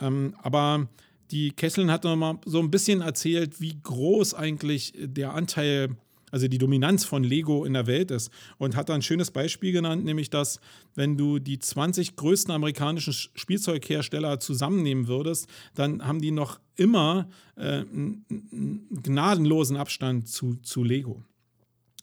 [0.00, 0.88] Ähm, aber
[1.34, 5.96] die Kesseln hat noch mal so ein bisschen erzählt, wie groß eigentlich der Anteil
[6.30, 8.28] also die Dominanz von Lego in der Welt ist.
[8.58, 10.58] Und hat da ein schönes Beispiel genannt, nämlich dass,
[10.96, 17.82] wenn du die 20 größten amerikanischen Spielzeughersteller zusammennehmen würdest, dann haben die noch immer äh,
[17.82, 21.22] einen gnadenlosen Abstand zu, zu Lego.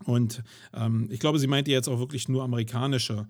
[0.05, 3.27] Und ähm, ich glaube, sie meinte jetzt auch wirklich nur amerikanische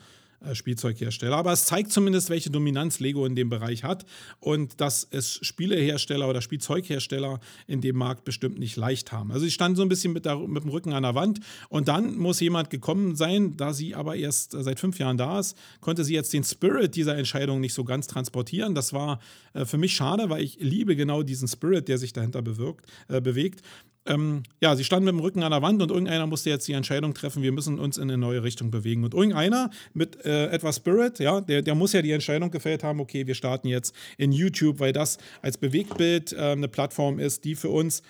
[0.53, 1.37] Spielzeughersteller.
[1.37, 4.05] Aber es zeigt zumindest, welche Dominanz Lego in dem Bereich hat
[4.39, 9.31] und dass es Spielehersteller oder Spielzeughersteller in dem Markt bestimmt nicht leicht haben.
[9.31, 11.39] Also sie standen so ein bisschen mit, der, mit dem Rücken an der Wand
[11.69, 15.57] und dann muss jemand gekommen sein, da sie aber erst seit fünf Jahren da ist,
[15.79, 18.75] konnte sie jetzt den Spirit dieser Entscheidung nicht so ganz transportieren.
[18.75, 19.19] Das war
[19.53, 23.21] äh, für mich schade, weil ich liebe genau diesen Spirit, der sich dahinter bewirkt, äh,
[23.21, 23.61] bewegt
[24.05, 26.73] ähm, ja, sie standen mit dem Rücken an der Wand und irgendeiner musste jetzt die
[26.73, 29.03] Entscheidung treffen, wir müssen uns in eine neue Richtung bewegen.
[29.03, 32.99] Und irgendeiner mit äh, etwas Spirit, ja, der, der muss ja die Entscheidung gefällt haben,
[32.99, 37.55] okay, wir starten jetzt in YouTube, weil das als Bewegtbild äh, eine Plattform ist, die
[37.55, 38.01] für uns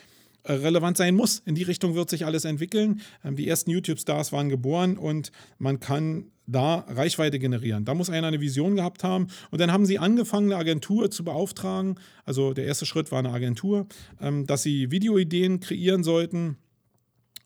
[0.44, 1.44] äh, relevant sein muss.
[1.46, 3.02] In die Richtung wird sich alles entwickeln.
[3.24, 7.86] Ähm, die ersten YouTube-Stars waren geboren und man kann da Reichweite generieren.
[7.86, 9.28] Da muss einer eine Vision gehabt haben.
[9.50, 11.96] Und dann haben sie angefangen, eine Agentur zu beauftragen.
[12.26, 13.88] Also der erste Schritt war eine Agentur,
[14.20, 16.58] ähm, dass sie Videoideen kreieren sollten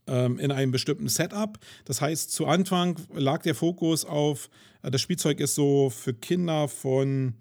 [0.08, 1.60] ähm, in einem bestimmten Setup.
[1.86, 4.50] Das heißt, zu Anfang lag der Fokus auf,
[4.82, 7.36] äh, das Spielzeug ist so für Kinder von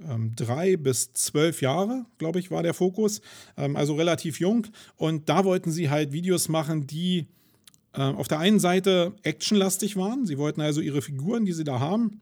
[0.00, 3.20] ähm, drei bis zwölf Jahre, glaube ich, war der Fokus.
[3.56, 4.66] Ähm, also relativ jung.
[4.96, 7.28] Und da wollten sie halt Videos machen, die
[8.00, 10.26] auf der einen Seite actionlastig waren.
[10.26, 12.20] Sie wollten also ihre Figuren, die sie da haben,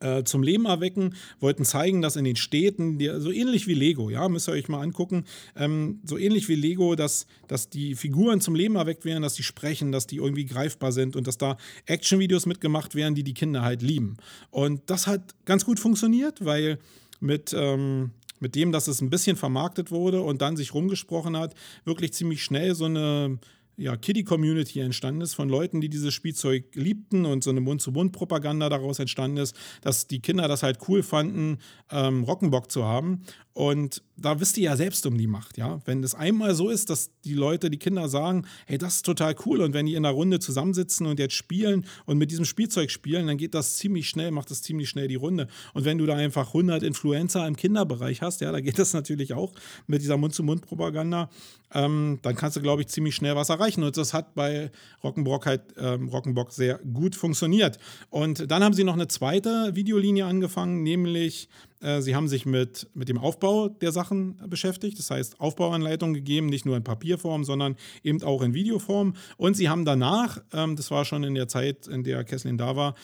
[0.00, 4.10] äh, zum Leben erwecken, wollten zeigen, dass in den Städten, die, so ähnlich wie Lego,
[4.10, 5.24] ja, müsst ihr euch mal angucken,
[5.56, 9.42] ähm, so ähnlich wie Lego, dass, dass die Figuren zum Leben erweckt werden, dass die
[9.42, 11.56] sprechen, dass die irgendwie greifbar sind und dass da
[11.86, 14.16] Action-Videos mitgemacht werden, die die Kinder halt lieben.
[14.50, 16.78] Und das hat ganz gut funktioniert, weil
[17.20, 18.10] mit, ähm,
[18.40, 21.54] mit dem, dass es ein bisschen vermarktet wurde und dann sich rumgesprochen hat,
[21.84, 23.38] wirklich ziemlich schnell so eine
[23.76, 28.98] ja, Kiddie-Community entstanden ist, von Leuten, die dieses Spielzeug liebten und so eine Mund-zu-Mund-Propaganda daraus
[28.98, 31.58] entstanden ist, dass die Kinder das halt cool fanden,
[31.90, 33.22] ähm, Rockenbock zu haben.
[33.52, 35.80] Und da wisst ihr ja selbst um die Macht, ja.
[35.84, 39.36] Wenn es einmal so ist, dass die Leute, die Kinder sagen, hey, das ist total
[39.46, 42.90] cool und wenn die in einer Runde zusammensitzen und jetzt spielen und mit diesem Spielzeug
[42.90, 45.46] spielen, dann geht das ziemlich schnell, macht das ziemlich schnell die Runde.
[45.72, 49.34] Und wenn du da einfach 100 Influencer im Kinderbereich hast, ja, da geht das natürlich
[49.34, 49.52] auch
[49.86, 51.30] mit dieser Mund-zu-Mund-Propaganda,
[51.72, 53.63] ähm, dann kannst du, glaube ich, ziemlich schnell was erreichen.
[53.64, 54.70] Und das hat bei
[55.02, 57.78] Rock'n'Brock halt ähm, Rock'n'Brock sehr gut funktioniert.
[58.10, 61.48] Und dann haben sie noch eine zweite Videolinie angefangen, nämlich
[61.80, 64.98] äh, sie haben sich mit, mit dem Aufbau der Sachen beschäftigt.
[64.98, 69.14] Das heißt, Aufbauanleitungen gegeben, nicht nur in Papierform, sondern eben auch in Videoform.
[69.36, 72.76] Und sie haben danach, ähm, das war schon in der Zeit, in der Kesslin da
[72.76, 72.94] war,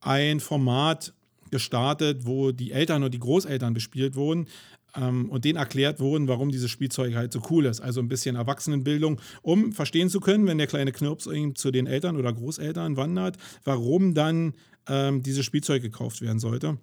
[0.00, 1.12] ein Format
[1.50, 4.48] gestartet, wo die Eltern und die Großeltern bespielt wurden
[4.96, 7.80] ähm, und denen erklärt wurden, warum dieses Spielzeug halt so cool ist.
[7.80, 12.16] Also ein bisschen Erwachsenenbildung, um verstehen zu können, wenn der kleine Knirps zu den Eltern
[12.16, 14.54] oder Großeltern wandert, warum dann
[14.88, 16.78] ähm, dieses Spielzeug gekauft werden sollte.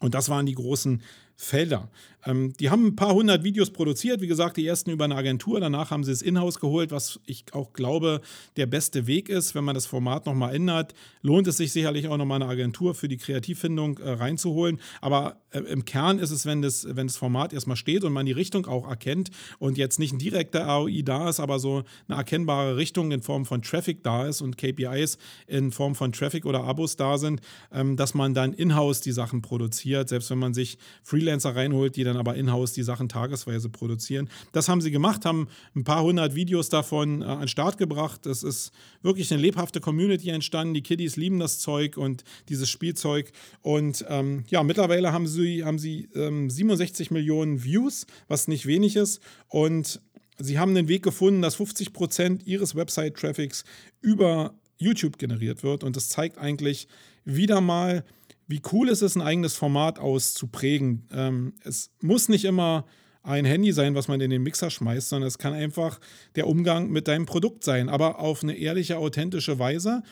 [0.00, 1.02] Und das waren die großen
[1.36, 1.90] Felder.
[2.26, 5.60] Ähm, die haben ein paar hundert Videos produziert, wie gesagt, die ersten über eine Agentur.
[5.60, 8.20] Danach haben sie es in-house geholt, was ich auch glaube,
[8.56, 10.94] der beste Weg ist, wenn man das Format nochmal ändert.
[11.22, 14.80] Lohnt es sich sicherlich auch nochmal eine Agentur für die Kreativfindung äh, reinzuholen.
[15.00, 18.26] Aber äh, im Kern ist es, wenn das, wenn das Format erstmal steht und man
[18.26, 22.18] die Richtung auch erkennt und jetzt nicht ein direkter ROI da ist, aber so eine
[22.18, 26.64] erkennbare Richtung in Form von Traffic da ist und KPIs in Form von Traffic oder
[26.64, 27.40] Abos da sind,
[27.72, 32.04] ähm, dass man dann in-house die Sachen produziert, selbst wenn man sich Freelancer reinholt, die
[32.04, 34.28] dann aber in-house die Sachen tagesweise produzieren.
[34.52, 38.26] Das haben sie gemacht, haben ein paar hundert Videos davon äh, an den Start gebracht.
[38.26, 40.74] Es ist wirklich eine lebhafte Community entstanden.
[40.74, 43.32] Die Kiddies lieben das Zeug und dieses Spielzeug.
[43.62, 48.96] Und ähm, ja, mittlerweile haben sie, haben sie ähm, 67 Millionen Views, was nicht wenig
[48.96, 49.20] ist.
[49.48, 50.00] Und
[50.38, 53.64] sie haben den Weg gefunden, dass 50 Prozent ihres Website-Traffics
[54.00, 55.84] über YouTube generiert wird.
[55.84, 56.88] Und das zeigt eigentlich
[57.24, 58.04] wieder mal,
[58.46, 61.08] wie cool ist es, ein eigenes Format auszuprägen.
[61.12, 62.84] Ähm, es muss nicht immer
[63.22, 65.98] ein Handy sein, was man in den Mixer schmeißt, sondern es kann einfach
[66.36, 70.02] der Umgang mit deinem Produkt sein, aber auf eine ehrliche, authentische Weise.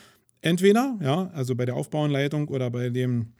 [0.41, 3.33] Entweder, ja, also bei der Aufbauanleitung oder bei dem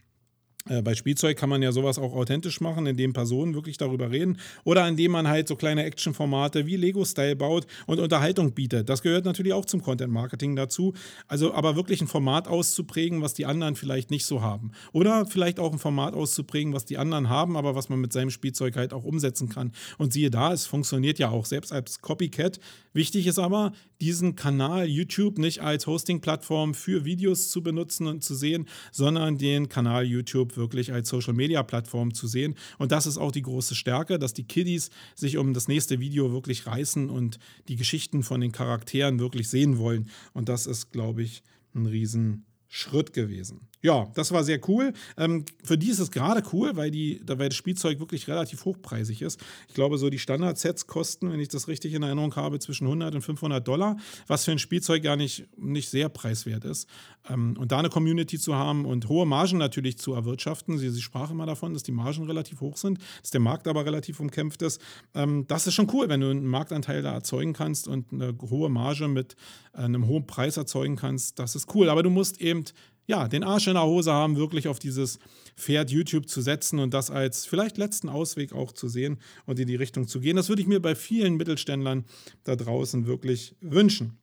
[0.65, 4.87] bei Spielzeug kann man ja sowas auch authentisch machen, indem Personen wirklich darüber reden oder
[4.87, 8.87] indem man halt so kleine Actionformate wie Lego-Style baut und Unterhaltung bietet.
[8.87, 10.93] Das gehört natürlich auch zum Content-Marketing dazu.
[11.27, 14.71] Also aber wirklich ein Format auszuprägen, was die anderen vielleicht nicht so haben.
[14.93, 18.29] Oder vielleicht auch ein Format auszuprägen, was die anderen haben, aber was man mit seinem
[18.29, 19.73] Spielzeug halt auch umsetzen kann.
[19.97, 22.59] Und siehe da, es funktioniert ja auch selbst als Copycat.
[22.93, 28.35] Wichtig ist aber, diesen Kanal YouTube nicht als Hosting-Plattform für Videos zu benutzen und zu
[28.35, 32.55] sehen, sondern den Kanal YouTube wirklich als Social-Media-Plattform zu sehen.
[32.77, 36.31] Und das ist auch die große Stärke, dass die Kiddies sich um das nächste Video
[36.31, 40.09] wirklich reißen und die Geschichten von den Charakteren wirklich sehen wollen.
[40.33, 41.43] Und das ist, glaube ich,
[41.73, 44.93] ein Riesenschritt gewesen ja, das war sehr cool.
[45.17, 49.21] Ähm, für die ist es gerade cool, weil, die, weil das Spielzeug wirklich relativ hochpreisig
[49.21, 49.41] ist.
[49.67, 53.13] Ich glaube, so die Standard-Sets kosten, wenn ich das richtig in Erinnerung habe, zwischen 100
[53.13, 56.87] und 500 Dollar, was für ein Spielzeug gar nicht, nicht sehr preiswert ist.
[57.29, 61.01] Ähm, und da eine Community zu haben und hohe Margen natürlich zu erwirtschaften, sie, sie
[61.01, 64.61] sprach immer davon, dass die Margen relativ hoch sind, dass der Markt aber relativ umkämpft
[64.61, 64.79] ist.
[65.13, 68.69] Ähm, das ist schon cool, wenn du einen Marktanteil da erzeugen kannst und eine hohe
[68.69, 69.35] Marge mit
[69.73, 71.37] äh, einem hohen Preis erzeugen kannst.
[71.37, 71.89] Das ist cool.
[71.89, 72.63] Aber du musst eben
[73.07, 75.19] ja, den Arsch in der Hose haben, wirklich auf dieses
[75.55, 79.67] Pferd YouTube zu setzen und das als vielleicht letzten Ausweg auch zu sehen und in
[79.67, 80.35] die Richtung zu gehen.
[80.35, 82.05] Das würde ich mir bei vielen Mittelständlern
[82.43, 84.17] da draußen wirklich wünschen.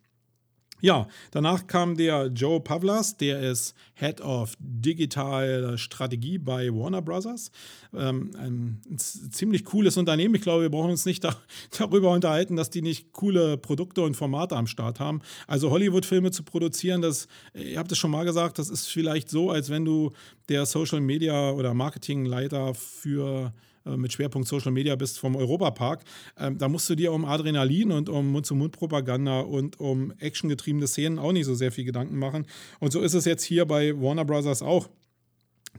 [0.81, 7.51] Ja, danach kam der Joe Pavlas, der ist Head of Digital Strategie bei Warner Brothers.
[7.95, 10.35] Ähm, ein, ziemlich cooles Unternehmen.
[10.35, 11.37] Ich glaube, wir brauchen uns nicht da,
[11.79, 15.21] darüber unterhalten, dass die nicht coole Produkte und Formate am Start haben.
[15.47, 19.51] Also Hollywood-Filme zu produzieren, das, ihr habt es schon mal gesagt, das ist vielleicht so,
[19.51, 20.13] als wenn du
[20.49, 23.53] der Social Media oder Marketingleiter für
[23.85, 26.05] mit Schwerpunkt Social Media bist vom Europapark,
[26.39, 31.33] ähm, da musst du dir um Adrenalin und um Mund-zu-Mund-Propaganda und um actiongetriebene Szenen auch
[31.33, 32.47] nicht so sehr viel Gedanken machen.
[32.79, 34.89] Und so ist es jetzt hier bei Warner Brothers auch.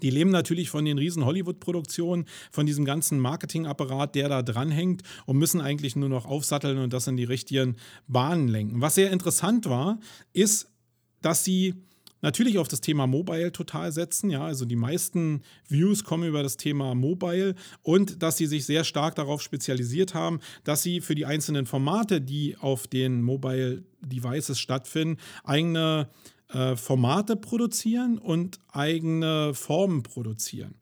[0.01, 5.37] Die leben natürlich von den riesen Hollywood-Produktionen, von diesem ganzen Marketingapparat, der da dranhängt und
[5.37, 7.75] müssen eigentlich nur noch aufsatteln und das in die richtigen
[8.07, 8.81] Bahnen lenken.
[8.81, 9.99] Was sehr interessant war,
[10.33, 10.69] ist,
[11.21, 11.75] dass sie
[12.21, 14.29] natürlich auf das Thema Mobile total setzen.
[14.29, 18.83] Ja, also die meisten Views kommen über das Thema Mobile und dass sie sich sehr
[18.83, 24.59] stark darauf spezialisiert haben, dass sie für die einzelnen Formate, die auf den Mobile Devices
[24.59, 26.09] stattfinden, eigene
[26.53, 30.75] äh, Formate produzieren und eigene Formen produzieren.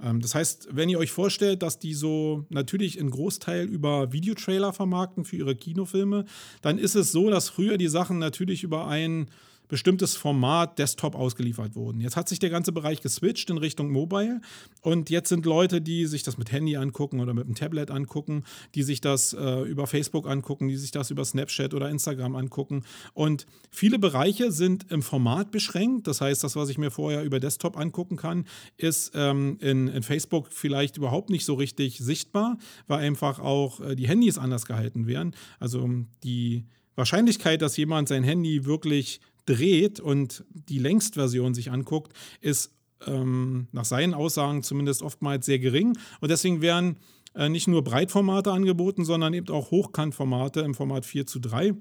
[0.00, 4.72] Ähm, das heißt, wenn ihr euch vorstellt, dass die so natürlich einen Großteil über Videotrailer
[4.72, 6.26] vermarkten für ihre Kinofilme,
[6.62, 9.28] dann ist es so, dass früher die Sachen natürlich über einen
[9.68, 12.00] bestimmtes Format Desktop ausgeliefert wurden.
[12.00, 14.40] Jetzt hat sich der ganze Bereich geswitcht in Richtung Mobile
[14.82, 18.44] und jetzt sind Leute, die sich das mit Handy angucken oder mit dem Tablet angucken,
[18.74, 22.84] die sich das äh, über Facebook angucken, die sich das über Snapchat oder Instagram angucken
[23.14, 26.06] und viele Bereiche sind im Format beschränkt.
[26.06, 28.46] Das heißt, das, was ich mir vorher über Desktop angucken kann,
[28.76, 33.96] ist ähm, in, in, Facebook vielleicht überhaupt nicht so richtig sichtbar, weil einfach auch äh,
[33.96, 35.34] die Handys anders gehalten werden.
[35.58, 35.88] Also
[36.22, 36.64] die
[36.94, 42.72] Wahrscheinlichkeit, dass jemand sein Handy wirklich dreht und die Längstversion sich anguckt, ist
[43.06, 45.96] ähm, nach seinen Aussagen zumindest oftmals sehr gering.
[46.20, 46.96] Und deswegen werden
[47.34, 51.74] äh, nicht nur Breitformate angeboten, sondern eben auch Hochkantformate im Format 4 zu 3 äh,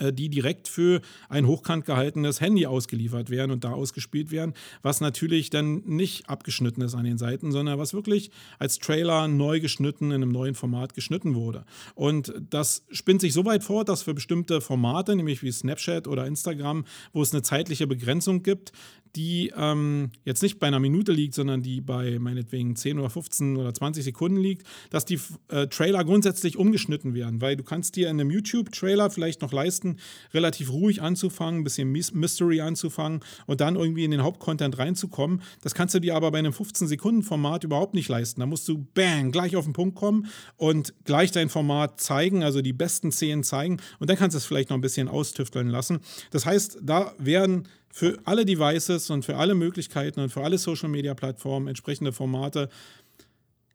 [0.00, 5.50] die direkt für ein hochkant gehaltenes Handy ausgeliefert werden und da ausgespielt werden, was natürlich
[5.50, 10.22] dann nicht abgeschnitten ist an den Seiten, sondern was wirklich als Trailer neu geschnitten in
[10.22, 11.64] einem neuen Format geschnitten wurde.
[11.94, 16.26] Und das spinnt sich so weit fort, dass für bestimmte Formate, nämlich wie Snapchat oder
[16.26, 18.72] Instagram, wo es eine zeitliche Begrenzung gibt,
[19.16, 23.56] die ähm, jetzt nicht bei einer Minute liegt, sondern die bei meinetwegen 10 oder 15
[23.56, 28.08] oder 20 Sekunden liegt, dass die äh, Trailer grundsätzlich umgeschnitten werden, weil du kannst dir
[28.08, 29.98] in einem YouTube-Trailer vielleicht noch leisten,
[30.32, 35.42] relativ ruhig anzufangen, ein bisschen Mystery anzufangen und dann irgendwie in den Hauptcontent reinzukommen.
[35.60, 38.40] Das kannst du dir aber bei einem 15-Sekunden-Format überhaupt nicht leisten.
[38.40, 42.62] Da musst du bang, gleich auf den Punkt kommen und gleich dein Format zeigen, also
[42.62, 46.00] die besten Szenen zeigen und dann kannst du es vielleicht noch ein bisschen austüfteln lassen.
[46.30, 51.68] Das heißt, da werden für alle Devices und für alle Möglichkeiten und für alle Social-Media-Plattformen
[51.68, 52.68] entsprechende Formate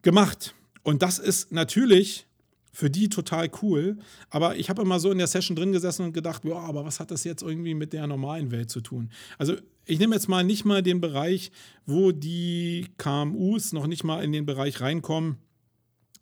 [0.01, 0.55] gemacht.
[0.83, 2.25] Und das ist natürlich
[2.73, 3.97] für die total cool.
[4.29, 6.99] Aber ich habe immer so in der Session drin gesessen und gedacht, ja, aber was
[6.99, 9.09] hat das jetzt irgendwie mit der normalen Welt zu tun?
[9.37, 9.55] Also
[9.85, 11.51] ich nehme jetzt mal nicht mal den Bereich,
[11.85, 15.37] wo die KMUs noch nicht mal in den Bereich reinkommen,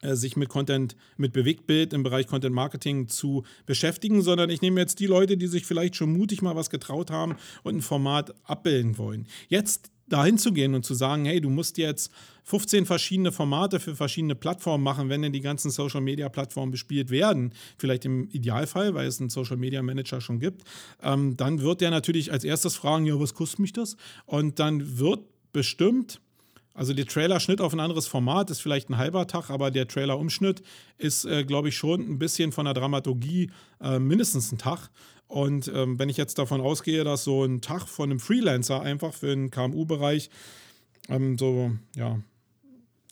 [0.02, 5.00] sich mit Content, mit Bewegtbild im Bereich Content Marketing zu beschäftigen, sondern ich nehme jetzt
[5.00, 8.98] die Leute, die sich vielleicht schon mutig mal was getraut haben und ein Format abbilden
[8.98, 9.28] wollen.
[9.48, 12.12] Jetzt dahin zu gehen und zu sagen, hey, du musst jetzt
[12.44, 17.10] 15 verschiedene Formate für verschiedene Plattformen machen, wenn denn die ganzen Social Media Plattformen bespielt
[17.10, 20.64] werden, vielleicht im Idealfall, weil es einen Social Media Manager schon gibt,
[21.02, 23.98] ähm, dann wird der natürlich als erstes fragen, ja, was kostet mich das?
[24.26, 25.22] Und dann wird
[25.52, 26.22] bestimmt
[26.76, 30.62] also der Trailer-Schnitt auf ein anderes Format ist vielleicht ein halber Tag, aber der Trailer-Umschnitt
[30.98, 33.50] ist, äh, glaube ich, schon ein bisschen von der Dramaturgie
[33.82, 34.90] äh, mindestens ein Tag.
[35.28, 39.14] Und ähm, wenn ich jetzt davon ausgehe, dass so ein Tag von einem Freelancer einfach
[39.14, 40.30] für den KMU-Bereich
[41.10, 42.20] ähm, so, ja,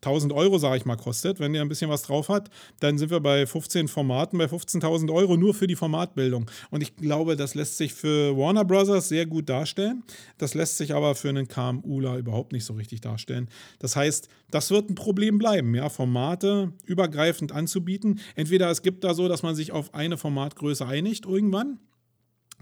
[0.06, 2.50] 1000 Euro, sage ich mal, kostet, wenn der ein bisschen was drauf hat,
[2.80, 6.50] dann sind wir bei 15 Formaten, bei 15.000 Euro nur für die Formatbildung.
[6.70, 10.04] Und ich glaube, das lässt sich für Warner Brothers sehr gut darstellen.
[10.38, 13.50] Das lässt sich aber für einen KMUler überhaupt nicht so richtig darstellen.
[13.80, 18.20] Das heißt, das wird ein Problem bleiben, ja, Formate übergreifend anzubieten.
[18.36, 21.80] Entweder es gibt da so, dass man sich auf eine Formatgröße einigt irgendwann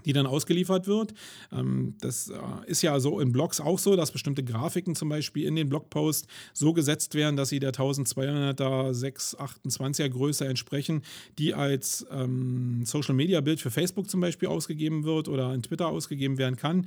[0.04, 1.14] die dann ausgeliefert wird.
[1.52, 2.36] Ähm, das äh,
[2.66, 6.26] ist ja so in Blogs auch so, dass bestimmte Grafiken zum Beispiel in den Blogpost
[6.52, 11.02] so gesetzt werden, dass sie der 1200er 628er Größe entsprechen,
[11.38, 15.88] die als ähm, Social Media Bild für Facebook zum Beispiel ausgegeben wird oder in Twitter
[15.88, 16.86] ausgegeben werden kann.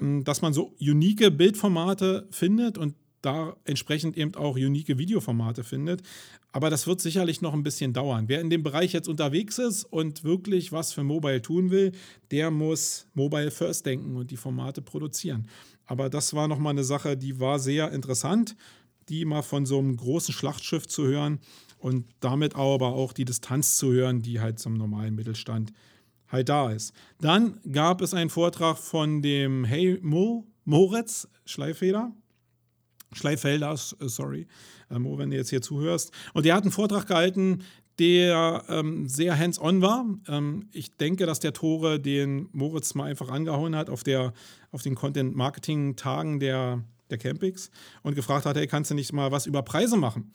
[0.00, 6.02] Ähm, dass man so unique Bildformate findet und da entsprechend eben auch unique Videoformate findet.
[6.50, 8.28] Aber das wird sicherlich noch ein bisschen dauern.
[8.28, 11.92] Wer in dem Bereich jetzt unterwegs ist und wirklich was für Mobile tun will,
[12.30, 15.48] der muss Mobile First denken und die Formate produzieren.
[15.86, 18.56] Aber das war nochmal eine Sache, die war sehr interessant,
[19.08, 21.40] die mal von so einem großen Schlachtschiff zu hören
[21.78, 25.72] und damit aber auch die Distanz zu hören, die halt zum normalen Mittelstand
[26.28, 26.92] halt da ist.
[27.20, 32.12] Dann gab es einen Vortrag von dem Hey Mo, Moritz Schleifeder
[33.14, 34.46] Schleifelder, äh, sorry,
[34.90, 36.12] ähm, wenn du jetzt hier zuhörst.
[36.34, 37.64] Und der hat einen Vortrag gehalten,
[37.98, 40.06] der ähm, sehr hands-on war.
[40.28, 44.32] Ähm, ich denke, dass der Tore den Moritz mal einfach angehauen hat auf, der,
[44.70, 47.70] auf den Content-Marketing-Tagen der, der Campings
[48.02, 50.32] und gefragt hat, hey, kannst du nicht mal was über Preise machen?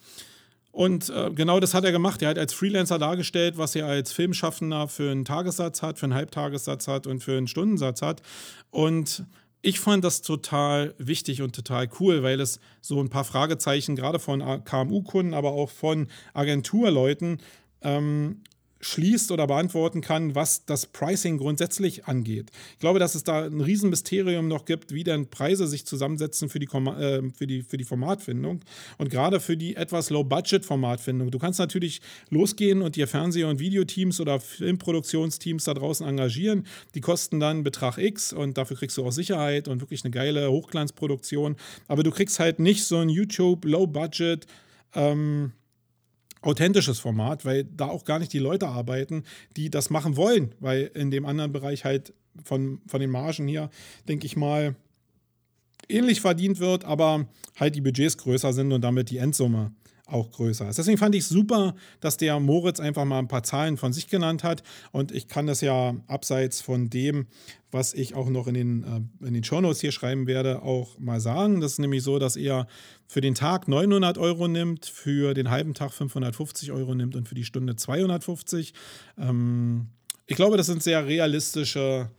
[0.71, 2.21] Und äh, genau das hat er gemacht.
[2.21, 6.13] Er hat als Freelancer dargestellt, was er als Filmschaffender für einen Tagessatz hat, für einen
[6.13, 8.21] Halbtagessatz hat und für einen Stundensatz hat.
[8.69, 9.25] Und
[9.61, 14.19] ich fand das total wichtig und total cool, weil es so ein paar Fragezeichen gerade
[14.19, 17.39] von KMU-Kunden, aber auch von Agenturleuten
[17.81, 18.43] ähm,
[18.79, 22.51] schließt oder beantworten kann, was das Pricing grundsätzlich angeht.
[22.73, 26.59] Ich glaube, dass es da ein Riesenmysterium noch gibt, wie denn Preise sich zusammensetzen für
[26.59, 28.61] die, äh, für die, für die Formatfindung
[28.97, 31.31] und gerade für die etwas Low-Budget-Formatfindung.
[31.31, 36.65] Du kannst natürlich losgehen und dir Fernseh- und Videoteams oder Filmproduktionsteams da draußen engagieren.
[36.95, 40.51] Die kosten dann Betrag X und dafür kriegst du auch Sicherheit und wirklich eine geile
[40.51, 41.55] Hochglanzproduktion.
[41.87, 44.45] Aber du kriegst halt nicht so ein YouTube Low-Budget
[44.95, 45.53] ähm,
[46.41, 49.23] authentisches Format, weil da auch gar nicht die Leute arbeiten,
[49.55, 52.13] die das machen wollen, weil in dem anderen Bereich halt
[52.43, 53.69] von, von den Margen hier,
[54.07, 54.75] denke ich mal,
[55.89, 57.27] ähnlich verdient wird, aber
[57.59, 59.71] halt die Budgets größer sind und damit die Endsumme
[60.07, 60.77] auch größer ist.
[60.77, 64.43] Deswegen fand ich super, dass der Moritz einfach mal ein paar Zahlen von sich genannt
[64.43, 64.63] hat.
[64.91, 67.27] Und ich kann das ja abseits von dem,
[67.71, 71.19] was ich auch noch in den, äh, in den Shownotes hier schreiben werde, auch mal
[71.19, 71.59] sagen.
[71.59, 72.67] Das ist nämlich so, dass er
[73.07, 77.35] für den Tag 900 Euro nimmt, für den halben Tag 550 Euro nimmt und für
[77.35, 78.73] die Stunde 250.
[79.17, 79.87] Ähm,
[80.25, 82.09] ich glaube, das sind sehr realistische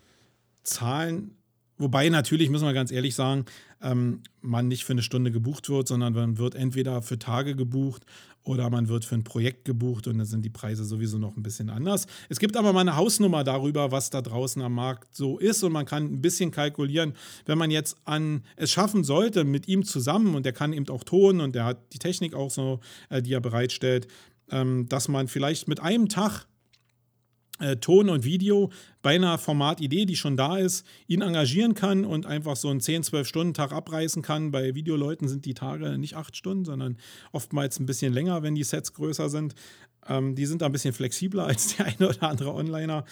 [0.62, 1.38] Zahlen.
[1.79, 3.45] Wobei natürlich, müssen wir ganz ehrlich sagen,
[3.81, 8.05] ähm, man nicht für eine Stunde gebucht wird, sondern man wird entweder für Tage gebucht
[8.43, 11.43] oder man wird für ein Projekt gebucht und dann sind die Preise sowieso noch ein
[11.43, 12.07] bisschen anders.
[12.29, 15.70] Es gibt aber mal eine Hausnummer darüber, was da draußen am Markt so ist und
[15.70, 17.14] man kann ein bisschen kalkulieren,
[17.47, 21.05] wenn man jetzt an es schaffen sollte mit ihm zusammen und der kann eben auch
[21.05, 24.09] Ton und der hat die Technik auch so, äh, die er bereitstellt,
[24.51, 26.47] ähm, dass man vielleicht mit einem Tag
[27.59, 28.70] äh, Ton und Video
[29.02, 33.02] bei einer Formatidee, die schon da ist, ihn engagieren kann und einfach so einen 10,
[33.02, 34.50] 12 Stunden Tag abreißen kann.
[34.50, 36.98] Bei Videoleuten sind die Tage nicht acht Stunden, sondern
[37.32, 39.54] oftmals ein bisschen länger, wenn die Sets größer sind.
[40.09, 43.04] Ähm, die sind da ein bisschen flexibler als der eine oder andere Onliner.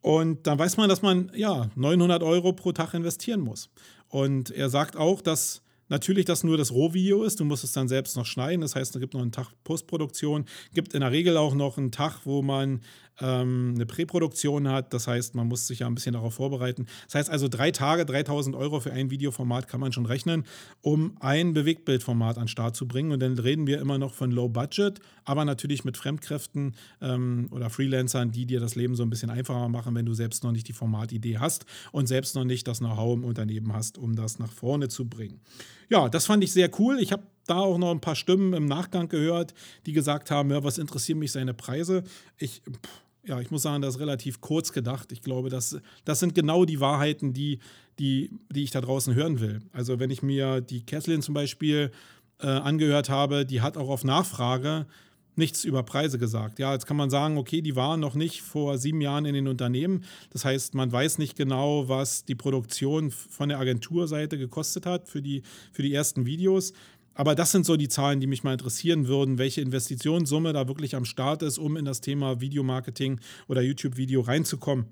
[0.00, 3.70] Und dann weiß man, dass man ja 900 Euro pro Tag investieren muss.
[4.08, 5.62] Und er sagt auch, dass
[5.92, 7.38] Natürlich, dass nur das Rohvideo ist.
[7.38, 8.62] Du musst es dann selbst noch schneiden.
[8.62, 10.46] Das heißt, es gibt noch einen Tag Postproduktion.
[10.72, 12.80] Gibt in der Regel auch noch einen Tag, wo man
[13.20, 14.92] ähm, eine Präproduktion hat.
[14.92, 16.86] Das heißt, man muss sich ja ein bisschen darauf vorbereiten.
[17.06, 20.44] Das heißt also, drei Tage, 3000 Euro für ein Videoformat kann man schon rechnen,
[20.80, 23.12] um ein Bewegtbildformat an den Start zu bringen.
[23.12, 27.70] Und dann reden wir immer noch von Low Budget, aber natürlich mit Fremdkräften ähm, oder
[27.70, 30.68] Freelancern, die dir das Leben so ein bisschen einfacher machen, wenn du selbst noch nicht
[30.68, 34.52] die Formatidee hast und selbst noch nicht das Know-how im Unternehmen hast, um das nach
[34.52, 35.40] vorne zu bringen.
[35.88, 36.98] Ja, das fand ich sehr cool.
[37.00, 39.54] Ich habe da auch noch ein paar Stimmen im Nachgang gehört,
[39.86, 42.04] die gesagt haben, ja, was interessieren mich seine Preise?
[42.38, 45.12] Ich, pff, ja, ich muss sagen, das ist relativ kurz gedacht.
[45.12, 47.60] Ich glaube, das, das sind genau die Wahrheiten, die,
[47.98, 49.60] die, die ich da draußen hören will.
[49.72, 51.92] Also wenn ich mir die Kathleen zum Beispiel
[52.40, 54.86] äh, angehört habe, die hat auch auf Nachfrage
[55.34, 56.58] nichts über Preise gesagt.
[56.58, 59.48] Ja, jetzt kann man sagen, okay, die waren noch nicht vor sieben Jahren in den
[59.48, 60.04] Unternehmen.
[60.30, 65.22] Das heißt, man weiß nicht genau, was die Produktion von der Agenturseite gekostet hat für
[65.22, 66.72] die, für die ersten Videos.
[67.14, 70.94] Aber das sind so die Zahlen, die mich mal interessieren würden, welche Investitionssumme da wirklich
[70.94, 74.86] am Start ist, um in das Thema Videomarketing oder YouTube-Video reinzukommen.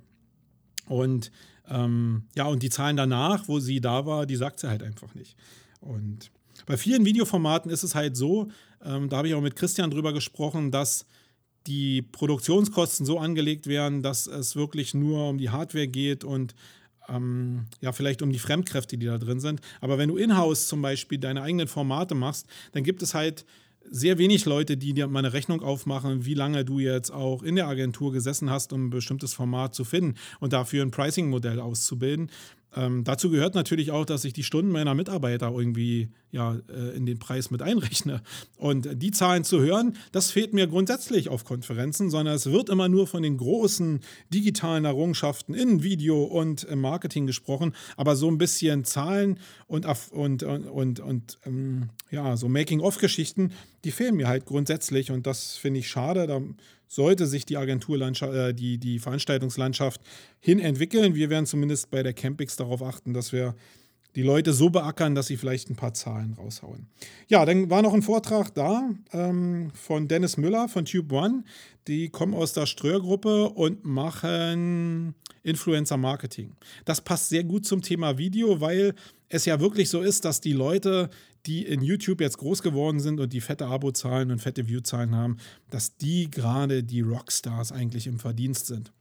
[0.87, 1.31] Und
[1.69, 5.15] ähm, ja, und die Zahlen danach, wo sie da war, die sagt sie halt einfach
[5.15, 5.37] nicht.
[5.81, 6.31] Und
[6.67, 8.49] bei vielen Videoformaten ist es halt so,
[8.85, 11.07] ähm, da habe ich auch mit Christian drüber gesprochen, dass
[11.67, 16.55] die Produktionskosten so angelegt werden, dass es wirklich nur um die Hardware geht und
[17.11, 19.61] ähm, ja, vielleicht um die Fremdkräfte, die da drin sind.
[19.81, 23.45] Aber wenn du in-house zum Beispiel deine eigenen Formate machst, dann gibt es halt
[23.89, 27.57] sehr wenig Leute, die dir mal eine Rechnung aufmachen, wie lange du jetzt auch in
[27.57, 32.31] der Agentur gesessen hast, um ein bestimmtes Format zu finden und dafür ein Pricing-Modell auszubilden.
[32.77, 37.07] Ähm, dazu gehört natürlich auch, dass ich die Stunden meiner Mitarbeiter irgendwie ja, äh, in
[37.07, 38.23] den Preis mit einrechne.
[38.57, 42.89] Und die Zahlen zu hören, das fehlt mir grundsätzlich auf Konferenzen, sondern es wird immer
[42.89, 44.01] nur von den großen
[44.33, 47.75] digitalen Errungenschaften in Video und im Marketing gesprochen.
[47.97, 53.53] Aber so ein bisschen Zahlen und, und, und, und, und ähm, ja, so Making-of-Geschichten,
[53.85, 55.11] die fehlen mir halt grundsätzlich.
[55.11, 56.27] Und das finde ich schade.
[56.27, 56.41] Da
[56.91, 60.01] sollte sich die Agenturlandschaft, äh, die, die Veranstaltungslandschaft
[60.41, 61.15] hin entwickeln.
[61.15, 63.55] Wir werden zumindest bei der Campix darauf achten, dass wir
[64.17, 66.89] die Leute so beackern, dass sie vielleicht ein paar Zahlen raushauen.
[67.29, 71.45] Ja, dann war noch ein Vortrag da ähm, von Dennis Müller von Tube One.
[71.87, 75.15] Die kommen aus der Ströer-Gruppe und machen
[75.45, 76.57] Influencer Marketing.
[76.85, 78.95] Das passt sehr gut zum Thema Video, weil
[79.29, 81.09] es ja wirklich so ist, dass die Leute,
[81.47, 85.39] die in YouTube jetzt groß geworden sind und die fette Abozahlen und fette Viewzahlen haben,
[85.71, 88.93] dass die gerade die Rockstars eigentlich im Verdienst sind.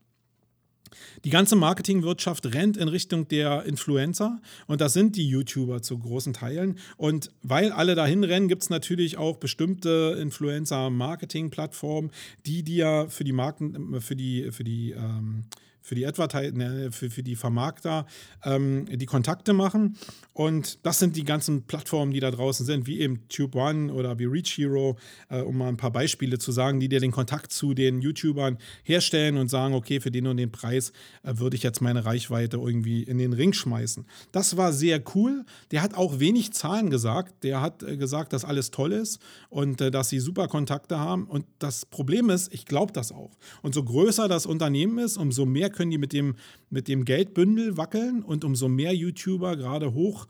[1.24, 6.32] Die ganze Marketingwirtschaft rennt in Richtung der Influencer und das sind die YouTuber zu großen
[6.32, 6.78] Teilen.
[6.96, 12.10] Und weil alle dahin rennen, gibt es natürlich auch bestimmte Influencer-Marketing-Plattformen,
[12.46, 15.44] die dir für die Marken, für die, für die ähm,
[15.82, 18.06] für die Advertise, ne, für, für die Vermarkter
[18.44, 19.96] ähm, die Kontakte machen.
[20.32, 24.18] Und das sind die ganzen Plattformen, die da draußen sind, wie eben Tube One oder
[24.18, 24.96] wie Reach Hero,
[25.28, 28.58] äh, um mal ein paar Beispiele zu sagen, die dir den Kontakt zu den YouTubern
[28.82, 32.56] herstellen und sagen, okay, für den und den Preis äh, würde ich jetzt meine Reichweite
[32.56, 34.06] irgendwie in den Ring schmeißen.
[34.32, 35.44] Das war sehr cool.
[35.70, 37.44] Der hat auch wenig Zahlen gesagt.
[37.44, 41.24] Der hat äh, gesagt, dass alles toll ist und äh, dass sie super Kontakte haben.
[41.24, 43.30] Und das Problem ist, ich glaube das auch.
[43.62, 46.36] Und so größer das Unternehmen ist, umso mehr können die mit dem,
[46.68, 50.26] mit dem Geldbündel wackeln und umso mehr YouTuber, gerade hoch,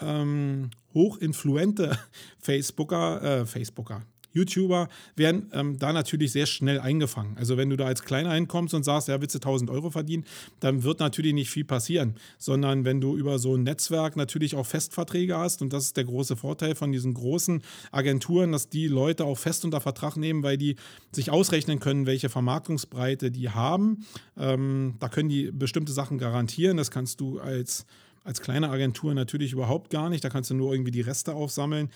[0.00, 1.98] ähm, hochinfluente
[2.38, 4.02] Facebooker, äh, Facebooker,
[4.34, 7.36] YouTuber werden ähm, da natürlich sehr schnell eingefangen.
[7.38, 10.24] Also wenn du da als Kleiner hinkommst und sagst, ja, willst du 1000 Euro verdienen,
[10.60, 14.66] dann wird natürlich nicht viel passieren, sondern wenn du über so ein Netzwerk natürlich auch
[14.66, 17.62] Festverträge hast und das ist der große Vorteil von diesen großen
[17.92, 20.76] Agenturen, dass die Leute auch fest unter Vertrag nehmen, weil die
[21.12, 24.04] sich ausrechnen können, welche Vermarktungsbreite die haben.
[24.36, 26.76] Ähm, da können die bestimmte Sachen garantieren.
[26.76, 27.86] Das kannst du als
[28.24, 30.24] als kleine Agentur natürlich überhaupt gar nicht.
[30.24, 31.90] Da kannst du nur irgendwie die Reste aufsammeln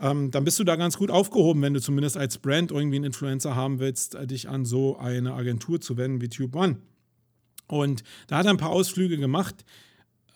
[0.00, 3.06] ähm, dann bist du da ganz gut aufgehoben, wenn du zumindest als Brand irgendwie einen
[3.06, 6.76] Influencer haben willst, äh, dich an so eine Agentur zu wenden wie Tube One.
[7.66, 9.64] Und da hat er ein paar Ausflüge gemacht,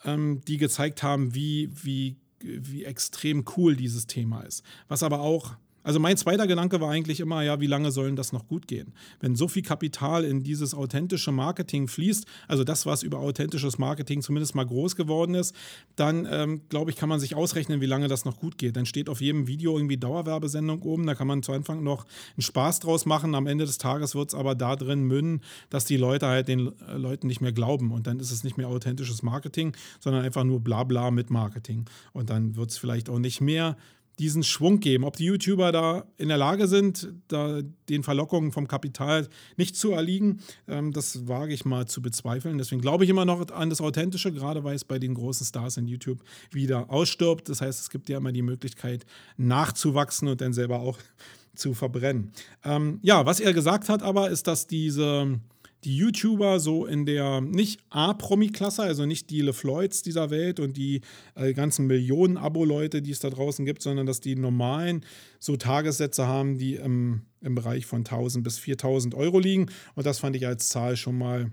[0.05, 4.63] ähm, die gezeigt haben, wie, wie, wie extrem cool dieses Thema ist.
[4.89, 8.33] Was aber auch also mein zweiter Gedanke war eigentlich immer, ja, wie lange sollen das
[8.33, 8.95] noch gut gehen?
[9.21, 14.23] Wenn so viel Kapital in dieses authentische Marketing fließt, also das, was über authentisches Marketing
[14.23, 15.55] zumindest mal groß geworden ist,
[15.95, 18.77] dann ähm, glaube ich, kann man sich ausrechnen, wie lange das noch gut geht.
[18.77, 22.07] Dann steht auf jedem Video irgendwie Dauerwerbesendung oben, da kann man zu Anfang noch
[22.37, 23.35] einen Spaß draus machen.
[23.35, 26.73] Am Ende des Tages wird es aber da drin münden, dass die Leute halt den
[26.89, 30.45] äh, Leuten nicht mehr glauben und dann ist es nicht mehr authentisches Marketing, sondern einfach
[30.45, 31.85] nur Blabla mit Marketing.
[32.15, 33.77] Und dann wird es vielleicht auch nicht mehr
[34.19, 35.05] diesen Schwung geben.
[35.05, 39.93] Ob die YouTuber da in der Lage sind, da den Verlockungen vom Kapital nicht zu
[39.93, 42.59] erliegen, ähm, das wage ich mal zu bezweifeln.
[42.59, 45.77] Deswegen glaube ich immer noch an das Authentische, gerade weil es bei den großen Stars
[45.77, 47.49] in YouTube wieder ausstirbt.
[47.49, 49.05] Das heißt, es gibt ja immer die Möglichkeit,
[49.37, 50.99] nachzuwachsen und dann selber auch
[51.55, 52.33] zu verbrennen.
[52.65, 55.39] Ähm, ja, was er gesagt hat aber, ist, dass diese
[55.85, 61.03] die YouTuber so in der nicht A-Promi-Klasse, also nicht die LeFloids dieser Welt und die
[61.35, 65.05] äh, ganzen Millionen Abo-Leute, die es da draußen gibt, sondern dass die normalen
[65.39, 69.67] so Tagessätze haben, die im, im Bereich von 1000 bis 4000 Euro liegen.
[69.95, 71.51] Und das fand ich als Zahl schon mal,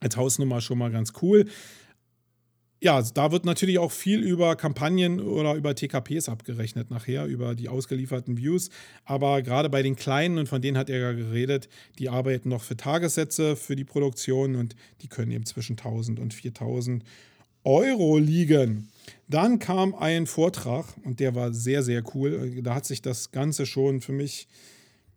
[0.00, 1.44] als Hausnummer schon mal ganz cool
[2.84, 7.70] ja, da wird natürlich auch viel über Kampagnen oder über TKPs abgerechnet nachher, über die
[7.70, 8.68] ausgelieferten Views.
[9.06, 12.62] Aber gerade bei den Kleinen, und von denen hat er ja geredet, die arbeiten noch
[12.62, 17.02] für Tagessätze für die Produktion und die können eben zwischen 1000 und 4000
[17.64, 18.90] Euro liegen.
[19.28, 22.60] Dann kam ein Vortrag und der war sehr, sehr cool.
[22.62, 24.46] Da hat sich das Ganze schon für mich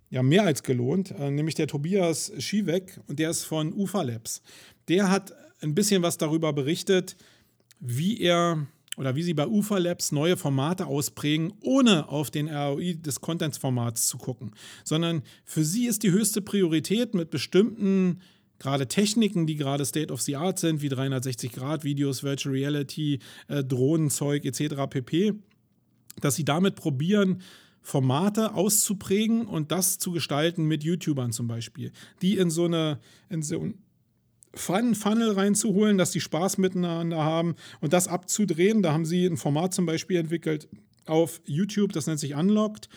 [0.09, 4.41] ja mehr als gelohnt, äh, nämlich der Tobias Schiewek und der ist von UFA Labs.
[4.87, 7.17] Der hat ein bisschen was darüber berichtet,
[7.79, 8.67] wie er
[8.97, 14.07] oder wie sie bei UFA Labs neue Formate ausprägen, ohne auf den ROI des Contents-Formats
[14.07, 14.51] zu gucken,
[14.83, 18.21] sondern für sie ist die höchste Priorität mit bestimmten
[18.59, 24.45] gerade Techniken, die gerade State of the Art sind, wie 360-Grad-Videos, Virtual Reality, äh, Drohnenzeug
[24.45, 24.87] etc.
[24.89, 25.33] pp.,
[26.21, 27.41] dass sie damit probieren,
[27.81, 32.99] Formate auszuprägen und das zu gestalten mit YouTubern zum Beispiel, die in so eine,
[33.29, 33.71] in so
[34.57, 38.81] Fun Funnel reinzuholen, dass die Spaß miteinander haben und das abzudrehen.
[38.81, 40.67] Da haben sie ein Format zum Beispiel entwickelt
[41.05, 42.89] auf YouTube, das nennt sich Unlocked.